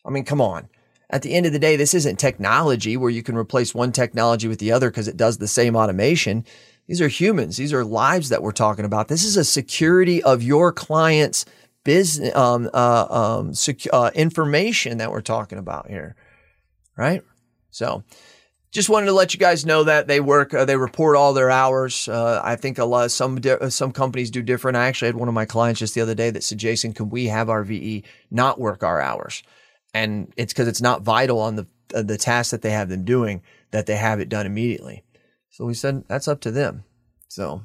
I 0.04 0.10
mean, 0.10 0.24
come 0.24 0.40
on 0.40 0.68
at 1.10 1.22
the 1.22 1.34
end 1.34 1.46
of 1.46 1.52
the 1.52 1.58
day, 1.58 1.76
this 1.76 1.94
isn't 1.94 2.16
technology 2.16 2.96
where 2.96 3.10
you 3.10 3.22
can 3.22 3.36
replace 3.36 3.74
one 3.74 3.92
technology 3.92 4.48
with 4.48 4.58
the 4.58 4.72
other 4.72 4.90
because 4.90 5.08
it 5.08 5.16
does 5.16 5.38
the 5.38 5.48
same 5.48 5.76
automation. 5.76 6.44
These 6.86 7.00
are 7.00 7.08
humans. 7.08 7.56
These 7.56 7.72
are 7.72 7.84
lives 7.84 8.28
that 8.30 8.42
we're 8.42 8.52
talking 8.52 8.84
about. 8.84 9.08
This 9.08 9.24
is 9.24 9.36
a 9.36 9.44
security 9.44 10.22
of 10.22 10.42
your 10.42 10.72
client's 10.72 11.44
business 11.84 12.34
um, 12.34 12.68
uh, 12.72 13.06
um, 13.40 13.52
uh, 13.92 14.10
information 14.14 14.98
that 14.98 15.10
we're 15.10 15.20
talking 15.20 15.58
about 15.58 15.88
here, 15.88 16.16
right? 16.96 17.22
So, 17.70 18.04
just 18.72 18.88
wanted 18.88 19.06
to 19.06 19.12
let 19.12 19.34
you 19.34 19.40
guys 19.40 19.66
know 19.66 19.82
that 19.84 20.06
they 20.06 20.20
work, 20.20 20.54
uh, 20.54 20.64
they 20.64 20.76
report 20.76 21.16
all 21.16 21.32
their 21.32 21.50
hours. 21.50 22.08
Uh, 22.08 22.40
I 22.44 22.54
think 22.54 22.78
a 22.78 22.84
lot, 22.84 23.10
some 23.10 23.40
di- 23.40 23.68
some 23.68 23.92
companies 23.92 24.30
do 24.30 24.42
different. 24.42 24.76
I 24.76 24.86
actually 24.86 25.06
had 25.06 25.16
one 25.16 25.28
of 25.28 25.34
my 25.34 25.44
clients 25.44 25.80
just 25.80 25.94
the 25.94 26.00
other 26.00 26.14
day 26.14 26.30
that 26.30 26.44
said, 26.44 26.58
"Jason, 26.58 26.92
can 26.92 27.10
we 27.10 27.26
have 27.26 27.48
our 27.48 27.64
VE 27.64 28.04
not 28.30 28.60
work 28.60 28.84
our 28.84 29.00
hours?" 29.00 29.42
And 29.94 30.32
it's 30.36 30.52
because 30.52 30.68
it's 30.68 30.82
not 30.82 31.02
vital 31.02 31.40
on 31.40 31.56
the 31.56 31.66
uh, 31.94 32.02
the 32.02 32.18
task 32.18 32.52
that 32.52 32.62
they 32.62 32.70
have 32.70 32.88
them 32.88 33.04
doing 33.04 33.42
that 33.72 33.86
they 33.86 33.96
have 33.96 34.20
it 34.20 34.28
done 34.28 34.46
immediately. 34.46 35.02
So 35.50 35.64
we 35.64 35.74
said 35.74 36.04
that's 36.08 36.28
up 36.28 36.40
to 36.42 36.50
them. 36.50 36.84
So. 37.28 37.64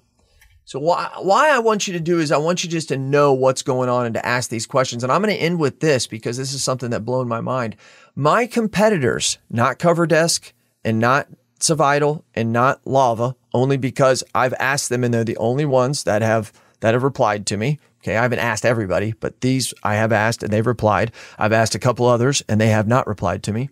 So 0.68 0.80
why 0.80 1.12
why 1.20 1.52
I 1.52 1.60
want 1.60 1.86
you 1.86 1.94
to 1.94 2.00
do 2.00 2.18
is 2.18 2.32
I 2.32 2.38
want 2.38 2.64
you 2.64 2.70
just 2.72 2.88
to 2.88 2.98
know 2.98 3.34
what's 3.34 3.62
going 3.62 3.88
on 3.88 4.08
and 4.08 4.16
to 4.16 4.26
ask 4.26 4.50
these 4.50 4.66
questions. 4.66 5.04
And 5.04 5.12
I'm 5.12 5.22
going 5.22 5.32
to 5.34 5.40
end 5.40 5.60
with 5.60 5.80
this 5.80 6.08
because 6.08 6.38
this 6.38 6.54
is 6.54 6.64
something 6.64 6.90
that 6.90 7.06
blown 7.06 7.28
my 7.28 7.40
mind. 7.40 7.76
My 8.16 8.48
competitors, 8.48 9.38
not 9.48 9.78
CoverDesk, 9.78 10.54
and 10.84 10.98
not 11.00 11.28
Savital 11.60 12.24
and 12.34 12.52
not 12.52 12.86
Lava, 12.86 13.36
only 13.54 13.78
because 13.78 14.24
I've 14.34 14.56
asked 14.60 14.90
them 14.90 15.04
and 15.04 15.14
they're 15.14 15.24
the 15.24 15.38
only 15.38 15.66
ones 15.66 16.04
that 16.04 16.22
have 16.22 16.52
that 16.80 16.94
have 16.94 17.04
replied 17.04 17.46
to 17.48 17.58
me. 17.58 17.80
Okay, 18.06 18.18
I 18.18 18.22
haven't 18.22 18.38
asked 18.38 18.68
everybody, 18.68 19.14
but 19.20 19.42
these 19.42 19.74
I 19.82 19.96
have 19.96 20.12
asked 20.12 20.44
and 20.44 20.54
they've 20.54 20.68
replied. 20.68 21.12
I've 21.40 21.52
asked 21.52 21.74
a 21.74 21.80
couple 21.80 22.06
others 22.06 22.44
and 22.48 22.62
they 22.62 22.68
have 22.68 22.88
not 22.88 23.08
replied 23.08 23.42
to 23.44 23.52
me. 23.52 23.72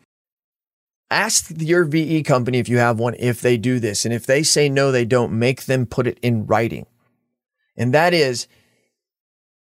Ask 1.12 1.52
your 1.56 1.86
VE 1.86 2.24
company 2.24 2.58
if 2.58 2.68
you 2.68 2.80
have 2.80 2.98
one 2.98 3.14
if 3.20 3.42
they 3.42 3.58
do 3.58 3.80
this. 3.80 4.06
And 4.06 4.14
if 4.14 4.26
they 4.26 4.42
say 4.42 4.70
no, 4.70 4.92
they 4.92 5.06
don't, 5.06 5.38
make 5.38 5.66
them 5.66 5.86
put 5.86 6.08
it 6.08 6.18
in 6.24 6.48
writing. 6.48 6.88
And 7.78 7.94
that 7.94 8.16
is 8.16 8.48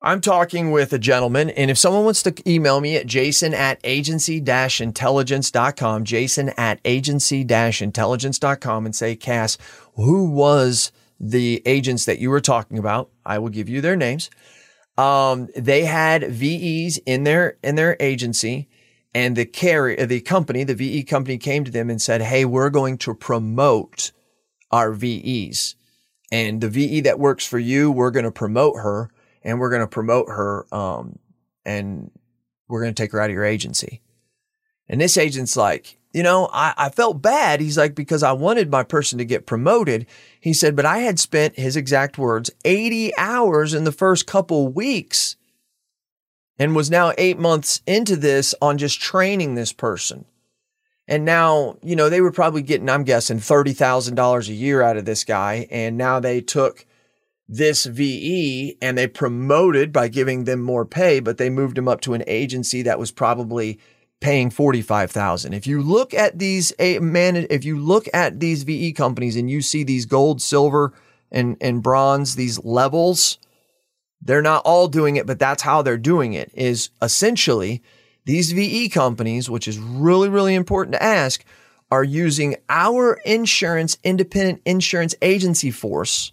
I'm 0.03 0.21
talking 0.21 0.71
with 0.71 0.93
a 0.93 0.99
gentleman, 0.99 1.49
and 1.49 1.71
if 1.71 1.79
someone 1.79 2.05
wants 2.05 2.23
to 2.25 2.35
email 2.47 2.81
me 2.83 2.95
at 2.97 3.07
jason 3.07 3.55
at 3.55 3.81
agency 3.83 4.37
intelligence.com, 4.37 6.05
jason 6.05 6.51
at 6.51 6.79
agency 6.85 7.41
intelligence.com, 7.41 8.85
and 8.85 8.95
say, 8.95 9.17
Cass, 9.17 9.57
who 9.95 10.31
was 10.31 10.93
the 11.19 11.63
agents 11.65 12.05
that 12.05 12.19
you 12.19 12.29
were 12.29 12.43
talking 12.43 12.77
about? 12.77 13.11
I 13.25 13.39
will 13.39 13.49
give 13.49 13.71
you 13.71 13.81
their 13.81 13.97
names. 13.97 14.29
Um, 14.99 15.49
they 15.57 15.85
had 15.85 16.25
VEs 16.25 16.99
in 17.07 17.25
their 17.25 17.57
in 17.63 17.77
their 17.77 17.97
agency, 18.01 18.69
and 19.15 19.37
the 19.37 19.47
carry 19.47 19.97
the 20.05 20.21
company, 20.21 20.65
the 20.65 20.75
VE 20.75 21.05
company, 21.05 21.39
came 21.39 21.65
to 21.65 21.71
them 21.71 21.89
and 21.89 22.03
said, 22.03 22.21
"Hey, 22.21 22.45
we're 22.45 22.71
going 22.71 22.99
to 22.99 23.15
promote 23.15 24.13
our 24.71 24.93
VEs, 24.93 25.77
and 26.31 26.61
the 26.61 26.69
VE 26.69 27.01
that 27.03 27.19
works 27.19 27.47
for 27.47 27.59
you, 27.59 27.91
we're 27.91 28.11
going 28.11 28.25
to 28.25 28.31
promote 28.31 28.77
her." 28.77 29.11
and 29.43 29.59
we're 29.59 29.71
going 29.71 29.81
to 29.81 29.87
promote 29.87 30.29
her 30.29 30.67
um, 30.75 31.19
and 31.65 32.11
we're 32.69 32.83
going 32.83 32.95
to 32.95 33.03
take 33.03 33.13
her 33.13 33.21
out 33.21 33.31
of 33.31 33.35
your 33.35 33.45
agency. 33.45 34.03
And 34.89 35.01
this 35.01 35.17
agent's 35.17 35.57
like, 35.57 35.99
you 36.13 36.23
know, 36.23 36.49
I, 36.53 36.75
I 36.77 36.89
felt 36.89 37.21
bad. 37.21 37.61
He's 37.61 37.77
like, 37.77 37.95
because 37.95 38.23
I 38.23 38.33
wanted 38.33 38.71
my 38.71 38.83
person 38.83 39.19
to 39.19 39.25
get 39.25 39.47
promoted. 39.47 40.07
He 40.41 40.53
said, 40.53 40.75
but 40.75 40.87
I 40.87 40.99
had 40.99 41.21
spent 41.21 41.57
his 41.57 41.77
exact 41.77 42.19
words 42.19 42.51
80 42.65 43.17
hours 43.19 43.75
in 43.75 43.85
the 43.85 43.93
first 43.93 44.27
couple 44.27 44.69
weeks 44.69 45.37
and 46.59 46.75
was 46.75 46.91
now 46.91 47.13
eight 47.19 47.39
months 47.39 47.83
into 47.87 48.17
this 48.17 48.55
on 48.61 48.79
just 48.79 49.01
training 49.01 49.55
this 49.55 49.73
person. 49.73 50.25
And 51.07 51.25
now, 51.25 51.77
you 51.83 51.97
know, 51.97 52.09
they 52.09 52.21
were 52.21 52.33
probably 52.33 52.63
getting, 52.63 52.89
I'm 52.89 53.05
guessing, 53.05 53.39
$30,000 53.39 54.49
a 54.49 54.53
year 54.53 54.83
out 54.83 54.97
of 54.99 55.07
this 55.07 55.25
guy. 55.25 55.67
And 55.71 55.97
now 55.97 56.21
they 56.21 56.41
took 56.41 56.85
this 57.49 57.87
VE 57.87 58.77
and 58.83 58.99
they 58.99 59.07
promoted 59.07 59.91
by 59.91 60.09
giving 60.09 60.45
them 60.45 60.61
more 60.61 60.85
pay, 60.85 61.21
but 61.21 61.39
they 61.39 61.49
moved 61.49 61.79
him 61.79 61.89
up 61.89 62.03
to 62.03 62.13
an 62.13 62.25
agency 62.27 62.83
that 62.83 62.99
was 62.99 63.11
probably 63.11 63.79
paying 64.21 64.51
45,000. 64.51 65.53
If 65.53 65.67
you 65.67 65.83
look 65.83 66.13
at 66.13 66.39
these 66.39 66.73
eh, 66.79 66.99
man 66.99 67.47
if 67.51 67.65
you 67.65 67.79
look 67.79 68.09
at 68.13 68.41
these 68.41 68.65
VE 68.65 68.93
companies 68.93 69.37
and 69.37 69.51
you 69.51 69.63
see 69.63 69.85
these 69.85 70.07
gold, 70.07 70.43
silver 70.43 70.93
and 71.31 71.57
and 71.61 71.83
bronze 71.83 72.35
these 72.35 72.63
levels, 72.65 73.39
they're 74.21 74.43
not 74.43 74.63
all 74.65 74.89
doing 74.89 75.17
it, 75.17 75.27
but 75.27 75.39
that's 75.39 75.63
how 75.63 75.83
they're 75.83 75.97
doing 75.97 76.33
it 76.33 76.51
is 76.55 76.91
essentially 77.01 77.83
these 78.25 78.53
VE 78.53 78.89
companies, 78.89 79.49
which 79.49 79.69
is 79.69 79.79
really 79.79 80.29
really 80.29 80.55
important 80.55 80.95
to 80.95 81.03
ask, 81.03 81.45
are 81.91 82.05
using 82.05 82.57
our 82.69 83.15
insurance 83.25 83.99
independent 84.03 84.61
insurance 84.65 85.15
agency 85.23 85.71
force 85.71 86.33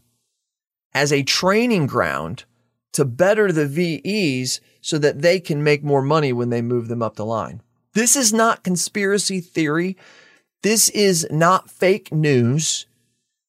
as 0.94 1.12
a 1.12 1.24
training 1.24 1.86
ground 1.86 2.46
to 2.94 3.06
better 3.06 3.52
the 3.52 3.68
VEs 3.68 4.62
so 4.80 4.98
that 4.98 5.22
they 5.22 5.40
can 5.40 5.64
make 5.64 5.84
more 5.84 6.02
money 6.02 6.32
when 6.32 6.50
they 6.50 6.62
move 6.62 6.88
them 6.88 7.02
up 7.02 7.18
the 7.18 7.26
line. 7.26 7.62
This 7.96 8.18
is 8.18 8.34
not 8.34 8.64
conspiracy 8.64 9.40
theory. 9.40 9.96
This 10.62 10.90
is 10.90 11.26
not 11.32 11.72
fake 11.72 12.12
news. 12.12 12.86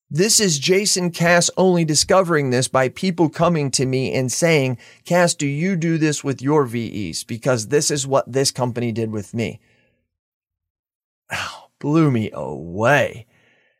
This 0.09 0.39
is 0.39 0.61
Jason 0.61 1.11
Cass 1.11 1.51
only 1.57 1.85
discovering 1.85 2.51
this 2.51 2.69
by 2.69 2.89
people 2.89 3.29
coming 3.29 3.73
to 3.73 3.85
me 3.85 4.15
and 4.15 4.31
saying, 4.31 4.79
Cass, 5.05 5.35
do 5.35 5.49
you 5.49 5.75
do 5.75 5.99
this 5.99 6.23
with 6.23 6.41
your 6.41 6.65
VEs? 6.65 7.25
Because 7.25 7.69
this 7.69 7.91
is 7.91 8.07
what 8.07 8.31
this 8.31 8.53
company 8.53 8.93
did 8.93 9.11
with 9.11 9.35
me. 9.35 9.59
Oh, 11.33 11.67
blew 11.81 12.13
me 12.13 12.31
away. 12.33 13.27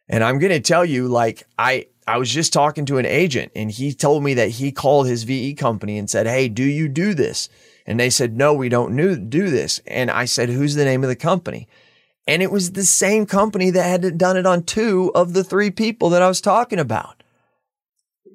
And 0.09 0.25
I'm 0.25 0.41
going 0.41 0.51
to 0.51 0.59
tell 0.59 0.85
you, 0.85 1.07
like, 1.07 1.45
I, 1.57 1.87
I 2.09 2.17
was 2.17 2.31
just 2.31 2.53
talking 2.53 2.87
to 2.87 2.99
an 2.99 3.07
agent 3.07 3.53
and 3.55 3.71
he 3.71 3.95
told 3.95 4.25
me 4.25 4.35
that 4.35 4.51
he 4.51 4.73
called 4.73 5.07
his 5.07 5.23
VE 5.23 5.55
company 5.55 5.97
and 5.97 6.11
said, 6.11 6.27
Hey, 6.27 6.49
do 6.49 6.65
you 6.65 6.89
do 6.89 7.15
this? 7.15 7.49
And 7.87 8.01
they 8.01 8.11
said, 8.11 8.37
No, 8.37 8.53
we 8.53 8.69
don't 8.69 9.31
do 9.31 9.49
this. 9.51 9.81
And 9.87 10.11
I 10.11 10.25
said, 10.25 10.49
Who's 10.49 10.75
the 10.75 10.85
name 10.85 11.03
of 11.05 11.09
the 11.09 11.17
company? 11.17 11.69
And 12.27 12.43
it 12.43 12.51
was 12.51 12.73
the 12.73 12.85
same 12.85 13.25
company 13.25 13.71
that 13.71 13.85
had 13.85 14.19
done 14.19 14.37
it 14.37 14.47
on 14.47 14.65
two 14.65 15.13
of 15.15 15.33
the 15.33 15.45
three 15.45 15.71
people 15.71 16.11
that 16.11 16.23
I 16.23 16.29
was 16.29 16.41
talking 16.41 16.81
about. 16.81 17.23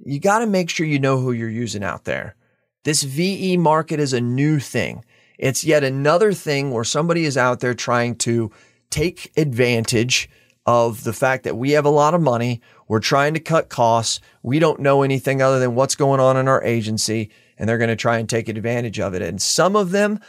You 0.06 0.20
got 0.20 0.40
to 0.40 0.48
make 0.48 0.70
sure 0.70 0.86
you 0.86 1.00
know 1.00 1.20
who 1.20 1.32
you're 1.34 1.50
using 1.50 1.84
out 1.84 2.06
there. 2.06 2.36
This 2.84 3.04
VE 3.04 3.58
market 3.58 4.00
is 4.00 4.14
a 4.14 4.22
new 4.22 4.60
thing. 4.60 5.04
It's 5.38 5.64
yet 5.64 5.84
another 5.84 6.34
thing 6.34 6.72
where 6.72 6.84
somebody 6.84 7.26
is 7.26 7.38
out 7.38 7.60
there 7.60 7.74
trying 7.74 8.16
to 8.18 8.52
take 8.90 9.32
advantage 9.38 10.30
of 10.66 11.04
the 11.04 11.14
fact 11.14 11.44
that 11.44 11.58
we 11.58 11.72
have 11.72 11.86
a 11.86 11.90
lot 11.90 12.14
of 12.14 12.22
money. 12.22 12.62
We're 12.88 13.00
trying 13.00 13.34
to 13.34 13.40
cut 13.40 13.70
costs. 13.70 14.20
We 14.44 14.60
don't 14.60 14.80
know 14.80 15.02
anything 15.02 15.42
other 15.42 15.60
than 15.60 15.76
what's 15.76 15.96
going 15.96 16.20
on 16.20 16.38
in 16.38 16.48
our 16.48 16.64
agency, 16.64 17.30
and 17.62 17.70
they're 17.70 17.78
going 17.78 17.90
to 17.90 17.96
try 17.96 18.18
and 18.18 18.28
take 18.28 18.50
advantage 18.50 19.00
of 19.00 19.14
it. 19.14 19.22
And 19.22 19.40
some 19.40 19.76
of 19.76 19.92
them 19.92 20.20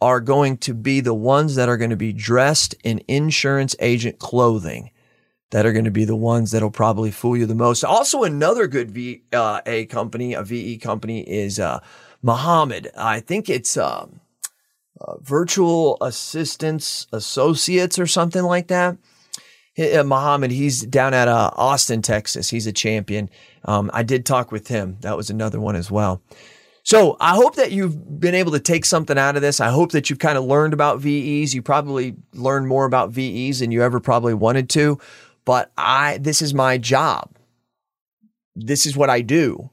are 0.00 0.20
going 0.20 0.56
to 0.58 0.74
be 0.74 0.98
the 0.98 1.14
ones 1.14 1.54
that 1.54 1.68
are 1.68 1.76
going 1.76 1.90
to 1.90 1.96
be 1.96 2.12
dressed 2.12 2.74
in 2.82 3.00
insurance 3.06 3.76
agent 3.78 4.18
clothing 4.18 4.90
that 5.52 5.64
are 5.64 5.72
going 5.72 5.84
to 5.84 5.92
be 5.92 6.04
the 6.04 6.16
ones 6.16 6.50
that'll 6.50 6.70
probably 6.70 7.12
fool 7.12 7.36
you 7.36 7.46
the 7.46 7.54
most. 7.54 7.84
Also, 7.84 8.24
another 8.24 8.66
good 8.66 8.90
V 8.90 9.22
uh, 9.32 9.60
company, 9.88 10.34
a 10.34 10.42
VE 10.42 10.78
company, 10.78 11.20
is 11.20 11.60
uh, 11.60 11.78
Muhammad. 12.22 12.90
I 12.96 13.20
think 13.20 13.48
it's 13.48 13.76
um, 13.76 14.20
uh, 15.00 15.16
Virtual 15.20 15.96
Assistance 16.00 17.06
Associates 17.12 18.00
or 18.00 18.08
something 18.08 18.42
like 18.42 18.66
that 18.66 18.98
uh, 19.80 20.04
Muhammad, 20.04 20.50
he's 20.50 20.82
down 20.82 21.14
at 21.14 21.28
uh, 21.28 21.50
Austin, 21.56 22.02
Texas. 22.02 22.50
He's 22.50 22.66
a 22.66 22.72
champion. 22.72 23.30
Um, 23.64 23.90
I 23.94 24.02
did 24.02 24.26
talk 24.26 24.52
with 24.52 24.68
him. 24.68 24.96
That 25.00 25.16
was 25.16 25.30
another 25.30 25.60
one 25.60 25.76
as 25.76 25.90
well. 25.90 26.22
So 26.82 27.16
I 27.20 27.34
hope 27.34 27.56
that 27.56 27.72
you've 27.72 28.20
been 28.20 28.34
able 28.34 28.52
to 28.52 28.60
take 28.60 28.84
something 28.84 29.18
out 29.18 29.36
of 29.36 29.42
this. 29.42 29.60
I 29.60 29.70
hope 29.70 29.92
that 29.92 30.08
you've 30.08 30.18
kind 30.18 30.38
of 30.38 30.44
learned 30.44 30.72
about 30.72 31.00
VEs. 31.00 31.54
You 31.54 31.62
probably 31.62 32.16
learned 32.32 32.68
more 32.68 32.84
about 32.84 33.10
VEs 33.10 33.60
than 33.60 33.70
you 33.70 33.82
ever 33.82 34.00
probably 34.00 34.34
wanted 34.34 34.68
to. 34.70 34.98
But 35.44 35.72
I, 35.76 36.18
this 36.18 36.42
is 36.42 36.54
my 36.54 36.78
job. 36.78 37.36
This 38.56 38.86
is 38.86 38.96
what 38.96 39.10
I 39.10 39.20
do 39.20 39.70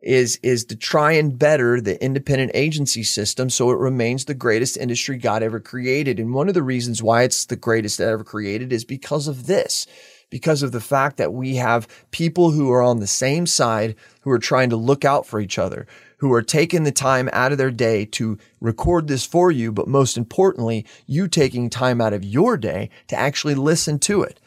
is 0.00 0.38
is 0.42 0.64
to 0.64 0.76
try 0.76 1.12
and 1.12 1.38
better 1.38 1.80
the 1.80 2.02
independent 2.02 2.52
agency 2.54 3.02
system 3.02 3.50
so 3.50 3.70
it 3.70 3.78
remains 3.78 4.24
the 4.24 4.34
greatest 4.34 4.76
industry 4.76 5.16
God 5.16 5.42
ever 5.42 5.58
created. 5.58 6.20
And 6.20 6.32
one 6.32 6.48
of 6.48 6.54
the 6.54 6.62
reasons 6.62 7.02
why 7.02 7.24
it's 7.24 7.46
the 7.46 7.56
greatest 7.56 7.98
that 7.98 8.08
ever 8.08 8.24
created 8.24 8.72
is 8.72 8.84
because 8.84 9.26
of 9.26 9.46
this. 9.46 9.86
Because 10.30 10.62
of 10.62 10.72
the 10.72 10.80
fact 10.80 11.16
that 11.16 11.32
we 11.32 11.56
have 11.56 11.88
people 12.10 12.50
who 12.50 12.70
are 12.70 12.82
on 12.82 13.00
the 13.00 13.06
same 13.06 13.46
side 13.46 13.96
who 14.20 14.30
are 14.30 14.38
trying 14.38 14.68
to 14.70 14.76
look 14.76 15.02
out 15.02 15.24
for 15.24 15.40
each 15.40 15.58
other, 15.58 15.86
who 16.18 16.32
are 16.32 16.42
taking 16.42 16.84
the 16.84 16.92
time 16.92 17.28
out 17.32 17.52
of 17.52 17.58
their 17.58 17.70
day 17.70 18.04
to 18.04 18.38
record 18.60 19.08
this 19.08 19.24
for 19.24 19.50
you, 19.50 19.72
but 19.72 19.88
most 19.88 20.16
importantly, 20.16 20.84
you 21.06 21.28
taking 21.28 21.70
time 21.70 22.00
out 22.00 22.12
of 22.12 22.24
your 22.24 22.56
day 22.56 22.90
to 23.08 23.16
actually 23.16 23.54
listen 23.54 23.98
to 23.98 24.22
it 24.22 24.40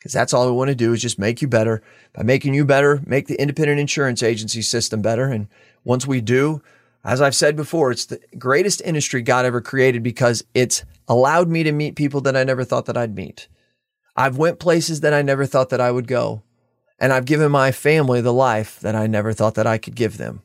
because 0.00 0.14
that's 0.14 0.32
all 0.32 0.46
we 0.46 0.52
want 0.52 0.68
to 0.68 0.74
do 0.74 0.94
is 0.94 1.02
just 1.02 1.18
make 1.18 1.42
you 1.42 1.48
better. 1.48 1.82
By 2.14 2.22
making 2.22 2.54
you 2.54 2.64
better, 2.64 3.02
make 3.04 3.26
the 3.26 3.38
independent 3.38 3.78
insurance 3.78 4.22
agency 4.22 4.62
system 4.62 5.02
better. 5.02 5.24
And 5.24 5.46
once 5.84 6.06
we 6.06 6.22
do, 6.22 6.62
as 7.04 7.20
I've 7.20 7.36
said 7.36 7.54
before, 7.54 7.90
it's 7.90 8.06
the 8.06 8.18
greatest 8.38 8.80
industry 8.80 9.20
God 9.20 9.44
ever 9.44 9.60
created 9.60 10.02
because 10.02 10.42
it's 10.54 10.84
allowed 11.06 11.48
me 11.48 11.62
to 11.64 11.72
meet 11.72 11.96
people 11.96 12.22
that 12.22 12.34
I 12.34 12.44
never 12.44 12.64
thought 12.64 12.86
that 12.86 12.96
I'd 12.96 13.14
meet. 13.14 13.46
I've 14.16 14.38
went 14.38 14.58
places 14.58 15.00
that 15.00 15.12
I 15.12 15.20
never 15.20 15.44
thought 15.44 15.68
that 15.68 15.82
I 15.82 15.90
would 15.90 16.06
go. 16.06 16.42
And 16.98 17.12
I've 17.12 17.26
given 17.26 17.52
my 17.52 17.70
family 17.70 18.22
the 18.22 18.32
life 18.32 18.80
that 18.80 18.94
I 18.94 19.06
never 19.06 19.34
thought 19.34 19.54
that 19.56 19.66
I 19.66 19.76
could 19.76 19.94
give 19.94 20.16
them. 20.16 20.42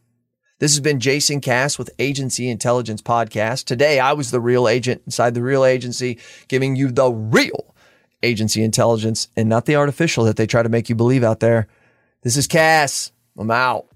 This 0.58 0.72
has 0.72 0.80
been 0.80 1.02
Jason 1.02 1.42
Cass 1.42 1.78
with 1.78 1.90
Agency 2.00 2.50
Intelligence 2.50 3.02
Podcast. 3.02 3.66
Today, 3.66 4.00
I 4.00 4.14
was 4.14 4.32
the 4.32 4.40
real 4.40 4.70
agent 4.70 5.02
inside 5.06 5.34
the 5.34 5.42
real 5.42 5.66
agency, 5.66 6.18
giving 6.48 6.78
you 6.78 6.92
the 6.92 7.12
real 7.12 7.76
agency 8.24 8.64
intelligence 8.64 9.28
and 9.36 9.50
not 9.50 9.66
the 9.66 9.76
artificial 9.76 10.24
that 10.24 10.38
they 10.38 10.48
try 10.48 10.64
to 10.64 10.70
make 10.70 10.88
you 10.88 10.96
believe 10.96 11.26
out 11.26 11.42
there. 11.42 11.68
This 12.22 12.38
is 12.38 12.48
Cass. 12.48 13.12
I'm 13.38 13.52
out. 13.52 13.88